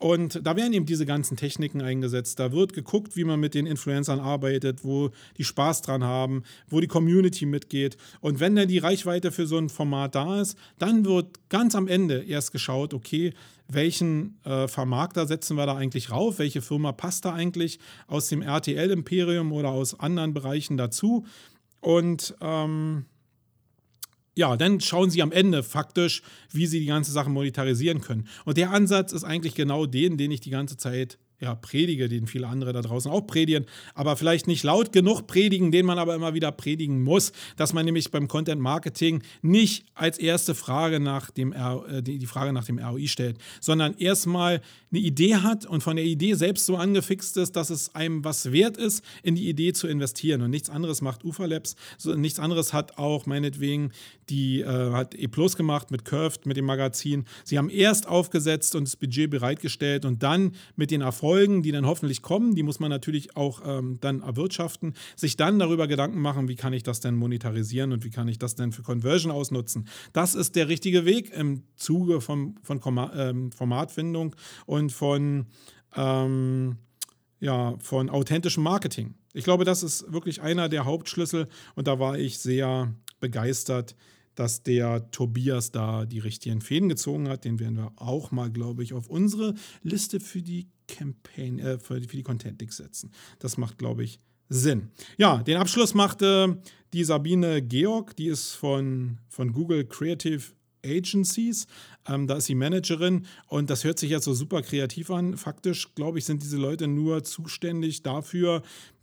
[0.00, 2.40] Und da werden eben diese ganzen Techniken eingesetzt.
[2.40, 6.80] Da wird geguckt, wie man mit den Influencern arbeitet, wo die Spaß dran haben, wo
[6.80, 7.96] die Community mitgeht.
[8.20, 11.86] Und wenn dann die Reichweite für so ein Format da ist, dann wird ganz am
[11.86, 13.32] Ende erst geschaut, okay,
[13.68, 16.38] welchen äh, Vermarkter setzen wir da eigentlich rauf?
[16.38, 17.78] Welche Firma passt da eigentlich
[18.08, 21.24] aus dem RTL-Imperium oder aus anderen Bereichen dazu?
[21.80, 23.06] Und ähm,
[24.36, 28.26] ja, dann schauen sie am Ende faktisch, wie sie die ganze Sache monetarisieren können.
[28.44, 32.26] Und der Ansatz ist eigentlich genau den, den ich die ganze Zeit ja, predige, den
[32.26, 36.14] viele andere da draußen auch predigen, aber vielleicht nicht laut genug predigen, den man aber
[36.14, 41.30] immer wieder predigen muss, dass man nämlich beim Content Marketing nicht als erste Frage nach
[41.30, 44.60] dem äh, die Frage nach dem ROI stellt, sondern erstmal
[44.90, 48.52] eine Idee hat und von der Idee selbst so angefixt ist, dass es einem was
[48.52, 50.42] wert ist, in die Idee zu investieren.
[50.42, 51.74] Und nichts anderes macht UFA Labs,
[52.04, 53.90] nichts anderes hat auch meinetwegen
[54.30, 57.24] die äh, hat E Plus gemacht mit Curved, mit dem Magazin.
[57.44, 61.23] Sie haben erst aufgesetzt und das Budget bereitgestellt und dann mit den Erfolgen,
[61.62, 65.86] die dann hoffentlich kommen, die muss man natürlich auch ähm, dann erwirtschaften, sich dann darüber
[65.88, 68.82] Gedanken machen, wie kann ich das denn monetarisieren und wie kann ich das denn für
[68.82, 69.88] Conversion ausnutzen.
[70.12, 72.80] Das ist der richtige Weg im Zuge vom, von
[73.16, 75.46] ähm, Formatfindung und von,
[75.96, 76.76] ähm,
[77.40, 79.14] ja, von authentischem Marketing.
[79.32, 83.96] Ich glaube, das ist wirklich einer der Hauptschlüssel und da war ich sehr begeistert,
[84.34, 87.44] dass der Tobias da die richtigen Fäden gezogen hat.
[87.44, 92.00] Den werden wir auch mal, glaube ich, auf unsere Liste für die Campaign, äh, für,
[92.00, 93.10] die, für die Content Dicks setzen.
[93.38, 94.90] Das macht, glaube ich, Sinn.
[95.16, 96.60] Ja, den Abschluss machte
[96.92, 100.42] die Sabine Georg, die ist von, von Google Creative
[100.84, 101.66] Agencies.
[102.06, 105.36] Ähm, da ist sie Managerin und das hört sich jetzt so super kreativ an.
[105.36, 108.62] Faktisch, glaube ich, sind diese Leute nur zuständig dafür,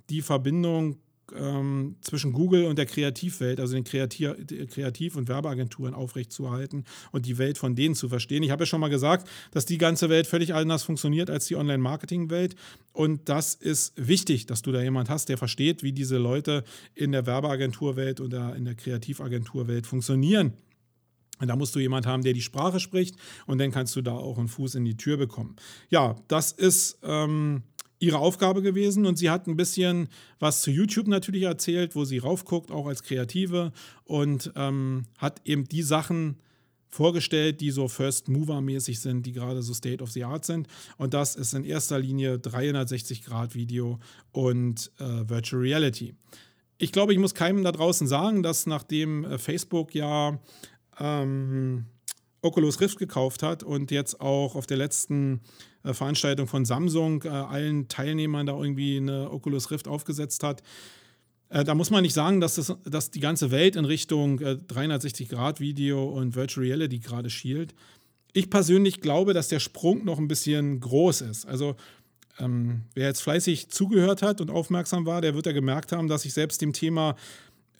[0.09, 0.97] die Verbindung
[1.35, 4.35] ähm, zwischen Google und der Kreativwelt, also den Kreativ-,
[4.69, 8.43] Kreativ und Werbeagenturen aufrechtzuerhalten und die Welt von denen zu verstehen.
[8.43, 11.55] Ich habe ja schon mal gesagt, dass die ganze Welt völlig anders funktioniert als die
[11.55, 12.55] Online-Marketing-Welt.
[12.93, 16.63] Und das ist wichtig, dass du da jemand hast, der versteht, wie diese Leute
[16.95, 20.53] in der Werbeagenturwelt oder in der Kreativagenturwelt funktionieren.
[21.41, 23.15] Und da musst du jemand haben, der die Sprache spricht
[23.47, 25.55] und dann kannst du da auch einen Fuß in die Tür bekommen.
[25.89, 27.63] Ja, das ist ähm,
[28.01, 32.17] ihre Aufgabe gewesen und sie hat ein bisschen was zu YouTube natürlich erzählt, wo sie
[32.17, 33.71] raufguckt, auch als Kreative
[34.03, 36.37] und ähm, hat eben die Sachen
[36.89, 40.67] vorgestellt, die so First Mover mäßig sind, die gerade so State of the Art sind.
[40.97, 43.99] Und das ist in erster Linie 360 Grad Video
[44.31, 46.15] und äh, Virtual Reality.
[46.79, 50.39] Ich glaube, ich muss keinem da draußen sagen, dass nachdem äh, Facebook ja
[50.99, 51.85] ähm,
[52.41, 55.41] Oculus Rift gekauft hat und jetzt auch auf der letzten
[55.83, 60.61] äh, Veranstaltung von Samsung äh, allen Teilnehmern da irgendwie eine Oculus Rift aufgesetzt hat.
[61.49, 66.03] Äh, da muss man nicht sagen, dass, das, dass die ganze Welt in Richtung 360-Grad-Video
[66.03, 67.73] und Virtual Reality gerade schielt.
[68.33, 71.45] Ich persönlich glaube, dass der Sprung noch ein bisschen groß ist.
[71.45, 71.75] Also
[72.39, 76.25] ähm, wer jetzt fleißig zugehört hat und aufmerksam war, der wird ja gemerkt haben, dass
[76.25, 77.15] ich selbst dem Thema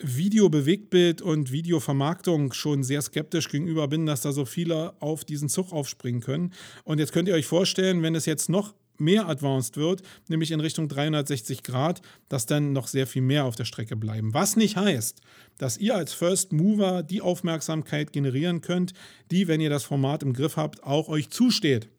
[0.03, 5.71] Video-Bewegtbild und Videovermarktung schon sehr skeptisch gegenüber bin, dass da so viele auf diesen Zug
[5.71, 6.53] aufspringen können.
[6.83, 10.59] Und jetzt könnt ihr euch vorstellen, wenn es jetzt noch mehr advanced wird, nämlich in
[10.59, 14.33] Richtung 360 Grad, dass dann noch sehr viel mehr auf der Strecke bleiben.
[14.33, 15.19] Was nicht heißt,
[15.57, 18.93] dass ihr als First Mover die Aufmerksamkeit generieren könnt,
[19.31, 21.89] die, wenn ihr das Format im Griff habt, auch euch zusteht.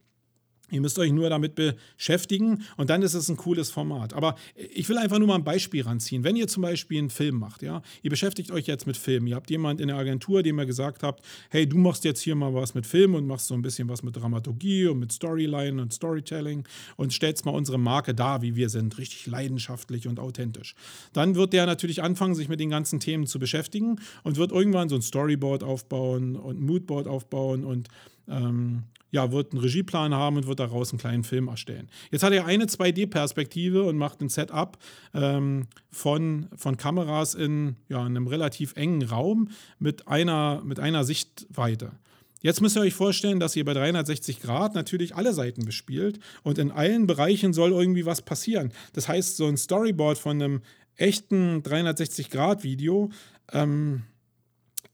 [0.73, 4.14] Ihr müsst euch nur damit beschäftigen und dann ist es ein cooles Format.
[4.14, 4.37] Aber
[4.75, 6.25] ich will einfach nur mal ein Beispiel ranziehen.
[6.25, 9.37] Wenn ihr zum Beispiel einen Film macht, ja, ihr beschäftigt euch jetzt mit Film, ihr
[9.37, 12.55] habt jemanden in der Agentur, dem ihr gesagt habt, hey, du machst jetzt hier mal
[12.55, 15.93] was mit Film und machst so ein bisschen was mit Dramaturgie und mit Storyline und
[15.93, 16.66] Storytelling
[16.97, 20.75] und stellst mal unsere Marke da, wie wir sind, richtig leidenschaftlich und authentisch.
[21.12, 24.89] Dann wird der natürlich anfangen, sich mit den ganzen Themen zu beschäftigen und wird irgendwann
[24.89, 27.89] so ein Storyboard aufbauen und ein Moodboard aufbauen und
[28.29, 31.89] ähm, ja, wird einen Regieplan haben und wird daraus einen kleinen Film erstellen.
[32.11, 34.79] Jetzt hat er eine 2D-Perspektive und macht ein Setup
[35.15, 41.05] ähm, von, von Kameras in, ja, in einem relativ engen Raum mit einer, mit einer
[41.05, 41.93] Sichtweite.
[42.41, 46.59] Jetzt müsst ihr euch vorstellen, dass ihr bei 360 Grad natürlich alle Seiten bespielt und
[46.59, 48.73] in allen Bereichen soll irgendwie was passieren.
[48.95, 50.63] Das heißt, so ein Storyboard von einem
[50.97, 53.11] echten 360 Grad Video
[53.53, 54.03] ähm,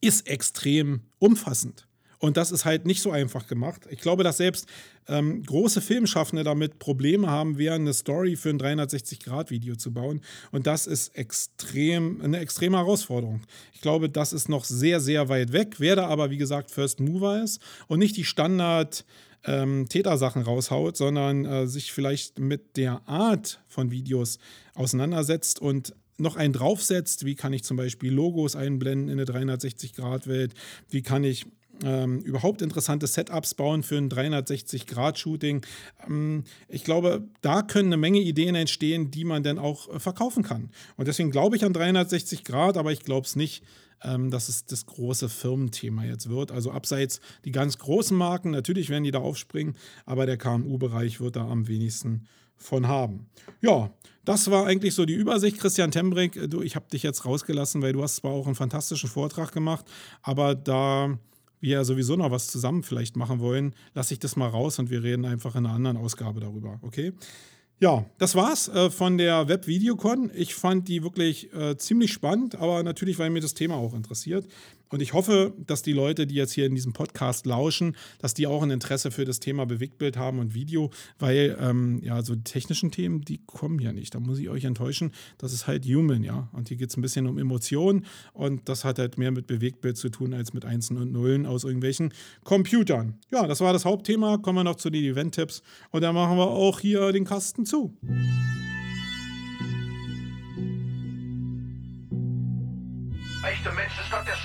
[0.00, 1.87] ist extrem umfassend.
[2.18, 3.82] Und das ist halt nicht so einfach gemacht.
[3.90, 4.66] Ich glaube, dass selbst
[5.06, 10.20] ähm, große Filmschaffende damit Probleme haben werden, eine Story für ein 360-Grad-Video zu bauen.
[10.50, 13.42] Und das ist extrem, eine extreme Herausforderung.
[13.72, 15.76] Ich glaube, das ist noch sehr, sehr weit weg.
[15.78, 19.04] Wer da aber, wie gesagt, First Mover ist und nicht die Standard-
[19.44, 24.40] ähm, Tätersachen raushaut, sondern äh, sich vielleicht mit der Art von Videos
[24.74, 27.24] auseinandersetzt und noch einen draufsetzt.
[27.24, 30.54] Wie kann ich zum Beispiel Logos einblenden in eine 360-Grad-Welt?
[30.90, 31.46] Wie kann ich
[31.84, 35.64] ähm, überhaupt interessante Setups bauen für ein 360-Grad-Shooting.
[36.06, 40.42] Ähm, ich glaube, da können eine Menge Ideen entstehen, die man dann auch äh, verkaufen
[40.42, 40.70] kann.
[40.96, 43.62] Und deswegen glaube ich an 360 Grad, aber ich glaube es nicht,
[44.02, 46.52] ähm, dass es das große Firmenthema jetzt wird.
[46.52, 49.76] Also abseits die ganz großen Marken, natürlich werden die da aufspringen,
[50.06, 52.26] aber der KMU-Bereich wird da am wenigsten
[52.56, 53.26] von haben.
[53.60, 53.90] Ja,
[54.24, 55.58] das war eigentlich so die Übersicht.
[55.58, 58.56] Christian Tembrick, äh, du, ich habe dich jetzt rausgelassen, weil du hast zwar auch einen
[58.56, 59.86] fantastischen Vortrag gemacht,
[60.22, 61.18] aber da
[61.60, 64.90] wir ja sowieso noch was zusammen vielleicht machen wollen, lasse ich das mal raus und
[64.90, 67.12] wir reden einfach in einer anderen Ausgabe darüber, okay?
[67.80, 70.32] Ja, das war's äh, von der Web-Videocon.
[70.34, 74.46] Ich fand die wirklich äh, ziemlich spannend, aber natürlich, weil mir das Thema auch interessiert.
[74.90, 78.46] Und ich hoffe, dass die Leute, die jetzt hier in diesem Podcast lauschen, dass die
[78.46, 82.44] auch ein Interesse für das Thema Bewegtbild haben und Video, weil ähm, ja, so die
[82.44, 84.14] technischen Themen, die kommen ja nicht.
[84.14, 85.12] Da muss ich euch enttäuschen.
[85.38, 86.48] Das ist halt human, ja.
[86.52, 89.96] Und hier geht es ein bisschen um Emotionen und das hat halt mehr mit Bewegtbild
[89.96, 92.12] zu tun als mit Einsen und Nullen aus irgendwelchen
[92.44, 93.18] Computern.
[93.30, 94.38] Ja, das war das Hauptthema.
[94.38, 97.96] Kommen wir noch zu den Event-Tipps und dann machen wir auch hier den Kasten zu.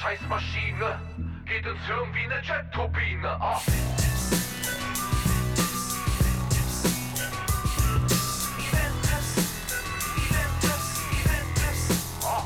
[0.03, 0.99] Scheißmaschine.
[1.45, 3.25] Geht ins Hirn wie eine Jet-Turbine.
[3.25, 3.61] Ah.
[12.21, 12.41] Ah.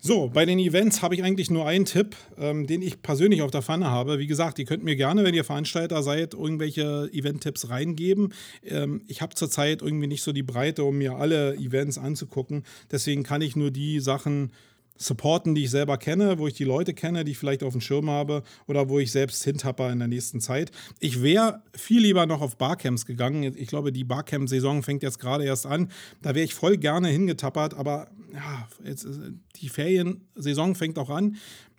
[0.00, 3.50] So, bei den Events habe ich eigentlich nur einen Tipp, ähm, den ich persönlich auf
[3.50, 4.18] der Pfanne habe.
[4.18, 8.32] Wie gesagt, ihr könnt mir gerne, wenn ihr Veranstalter seid, irgendwelche Event-Tipps reingeben.
[8.64, 12.64] Ähm, ich habe zurzeit irgendwie nicht so die Breite, um mir alle Events anzugucken.
[12.90, 14.52] Deswegen kann ich nur die Sachen
[14.98, 17.80] supporten, die ich selber kenne, wo ich die Leute kenne, die ich vielleicht auf dem
[17.80, 20.70] Schirm habe oder wo ich selbst hintapper in der nächsten Zeit.
[21.00, 23.42] Ich wäre viel lieber noch auf Barcamps gegangen.
[23.42, 25.90] Ich glaube, die Barcamp-Saison fängt jetzt gerade erst an.
[26.22, 31.36] Da wäre ich voll gerne hingetappert, aber ja, jetzt, äh, die Feriensaison fängt auch an.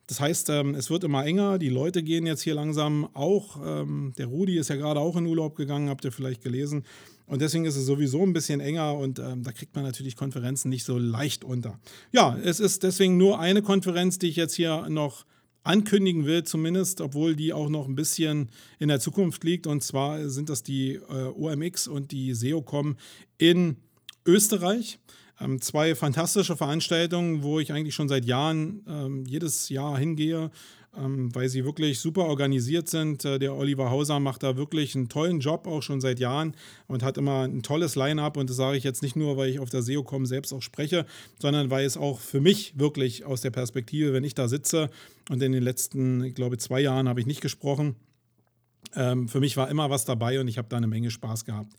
[0.08, 1.58] Das heißt, ähm, es wird immer enger.
[1.58, 3.60] Die Leute gehen jetzt hier langsam auch.
[3.64, 6.86] Ähm, der Rudi ist ja gerade auch in Urlaub gegangen, habt ihr vielleicht gelesen.
[7.28, 10.70] Und deswegen ist es sowieso ein bisschen enger und ähm, da kriegt man natürlich Konferenzen
[10.70, 11.78] nicht so leicht unter.
[12.12, 15.26] Ja, es ist deswegen nur eine Konferenz, die ich jetzt hier noch
[15.64, 18.50] ankündigen will, zumindest, obwohl die auch noch ein bisschen
[18.80, 19.68] in der Zukunft liegt.
[19.68, 22.96] Und zwar sind das die äh, OMX und die SEOCom
[23.38, 23.76] in
[24.26, 24.98] Österreich.
[25.40, 30.50] Ähm, zwei fantastische Veranstaltungen, wo ich eigentlich schon seit Jahren ähm, jedes Jahr hingehe,
[30.98, 33.26] ähm, weil sie wirklich super organisiert sind.
[33.26, 36.56] Äh, der Oliver Hauser macht da wirklich einen tollen Job, auch schon seit Jahren
[36.88, 38.38] und hat immer ein tolles Line-up.
[38.38, 41.06] Und das sage ich jetzt nicht nur, weil ich auf der SEOCom selbst auch spreche,
[41.40, 44.90] sondern weil es auch für mich wirklich aus der Perspektive, wenn ich da sitze
[45.30, 47.96] und in den letzten, ich glaube, zwei Jahren habe ich nicht gesprochen,
[48.96, 51.74] ähm, für mich war immer was dabei und ich habe da eine Menge Spaß gehabt.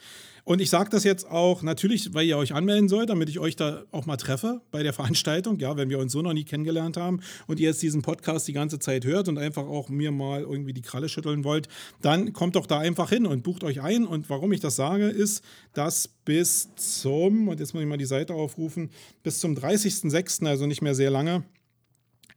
[0.45, 3.55] Und ich sage das jetzt auch natürlich, weil ihr euch anmelden sollt, damit ich euch
[3.55, 6.97] da auch mal treffe bei der Veranstaltung, ja, wenn wir uns so noch nie kennengelernt
[6.97, 10.41] haben und ihr jetzt diesen Podcast die ganze Zeit hört und einfach auch mir mal
[10.41, 11.69] irgendwie die Kralle schütteln wollt,
[12.01, 14.07] dann kommt doch da einfach hin und bucht euch ein.
[14.07, 15.45] Und warum ich das sage, ist,
[15.75, 18.91] dass bis zum, und jetzt muss ich mal die Seite aufrufen,
[19.23, 21.45] bis zum 30.06., also nicht mehr sehr lange,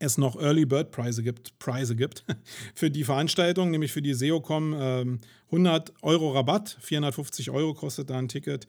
[0.01, 2.25] es noch Early Bird Preise gibt, Preise gibt
[2.75, 8.17] für die Veranstaltung, nämlich für die SEOCom ähm, 100 Euro Rabatt, 450 Euro kostet da
[8.17, 8.67] ein Ticket.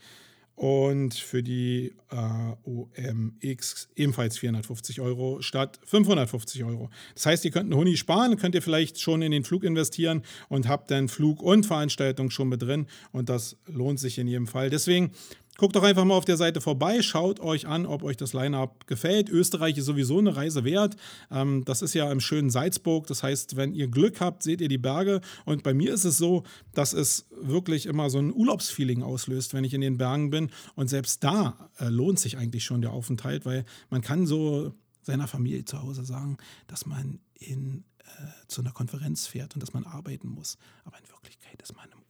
[0.54, 6.90] und für die äh, OMX ebenfalls 450 Euro statt 550 Euro.
[7.14, 10.22] Das heißt, ihr könnt einen Huni sparen, könnt ihr vielleicht schon in den Flug investieren
[10.48, 14.46] und habt dann Flug und Veranstaltung schon mit drin und das lohnt sich in jedem
[14.46, 14.68] Fall.
[14.68, 15.12] Deswegen
[15.58, 18.86] Guckt doch einfach mal auf der Seite vorbei, schaut euch an, ob euch das Line-Up
[18.86, 19.28] gefällt.
[19.28, 20.96] Österreich ist sowieso eine Reise wert.
[21.30, 23.06] Ähm, das ist ja im schönen Salzburg.
[23.06, 25.20] Das heißt, wenn ihr Glück habt, seht ihr die Berge.
[25.44, 26.42] Und bei mir ist es so,
[26.72, 30.50] dass es wirklich immer so ein Urlaubsfeeling auslöst, wenn ich in den Bergen bin.
[30.74, 34.72] Und selbst da äh, lohnt sich eigentlich schon der Aufenthalt, weil man kann so
[35.02, 39.74] seiner Familie zu Hause sagen, dass man in, äh, zu einer Konferenz fährt und dass
[39.74, 40.56] man arbeiten muss.
[40.84, 42.01] Aber in Wirklichkeit ist man im.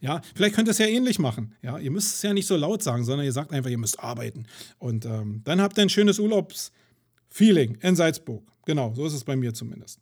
[0.00, 1.54] Ja, vielleicht könnt ihr es ja ähnlich machen.
[1.62, 4.00] Ja, ihr müsst es ja nicht so laut sagen, sondern ihr sagt einfach, ihr müsst
[4.00, 4.46] arbeiten.
[4.78, 8.42] Und ähm, dann habt ihr ein schönes Urlaubsfeeling in Salzburg.
[8.66, 10.00] Genau, so ist es bei mir zumindest.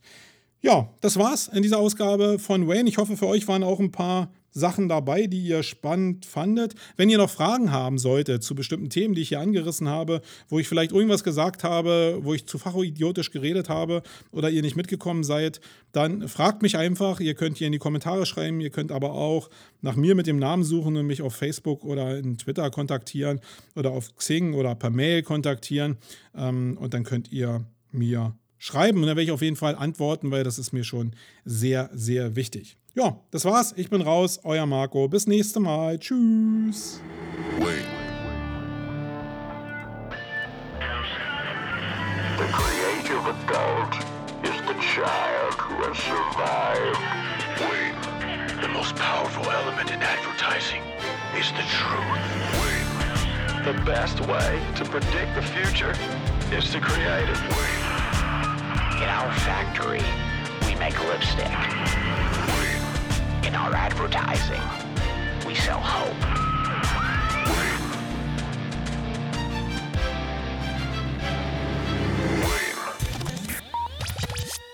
[0.61, 2.89] Ja, das war's in dieser Ausgabe von Wayne.
[2.89, 6.75] Ich hoffe, für euch waren auch ein paar Sachen dabei, die ihr spannend fandet.
[6.97, 10.59] Wenn ihr noch Fragen haben solltet zu bestimmten Themen, die ich hier angerissen habe, wo
[10.59, 15.25] ich vielleicht irgendwas gesagt habe, wo ich zu fachidiotisch geredet habe oder ihr nicht mitgekommen
[15.25, 15.61] seid,
[15.93, 17.21] dann fragt mich einfach.
[17.21, 18.61] Ihr könnt hier in die Kommentare schreiben.
[18.61, 19.51] Ihr könnt aber auch
[19.81, 23.41] nach mir mit dem Namen suchen und mich auf Facebook oder in Twitter kontaktieren
[23.75, 25.97] oder auf Xing oder per Mail kontaktieren.
[26.35, 30.31] Ähm, und dann könnt ihr mir schreiben und dann werde ich auf jeden Fall antworten,
[30.31, 32.77] weil das ist mir schon sehr, sehr wichtig.
[32.95, 33.73] Ja, das war's.
[33.77, 34.39] Ich bin raus.
[34.45, 35.09] Euer Marco.
[35.09, 35.99] Bis nächste Mal.
[35.99, 37.01] Tschüss.
[37.59, 37.87] Wait.
[42.37, 43.95] The creative adult
[44.45, 46.99] is the child who has survived.
[47.61, 48.61] Wait.
[48.61, 50.83] The most powerful element in advertising
[51.39, 52.21] is the truth.
[52.61, 52.85] Wait.
[53.65, 55.95] The best way to predict the future
[56.55, 57.39] is to create it.
[59.01, 60.03] In our factory,
[60.67, 61.49] we make lipstick.
[63.53, 64.63] in our advertising.
[65.47, 66.17] We sell hope.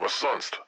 [0.08, 0.67] Sonst.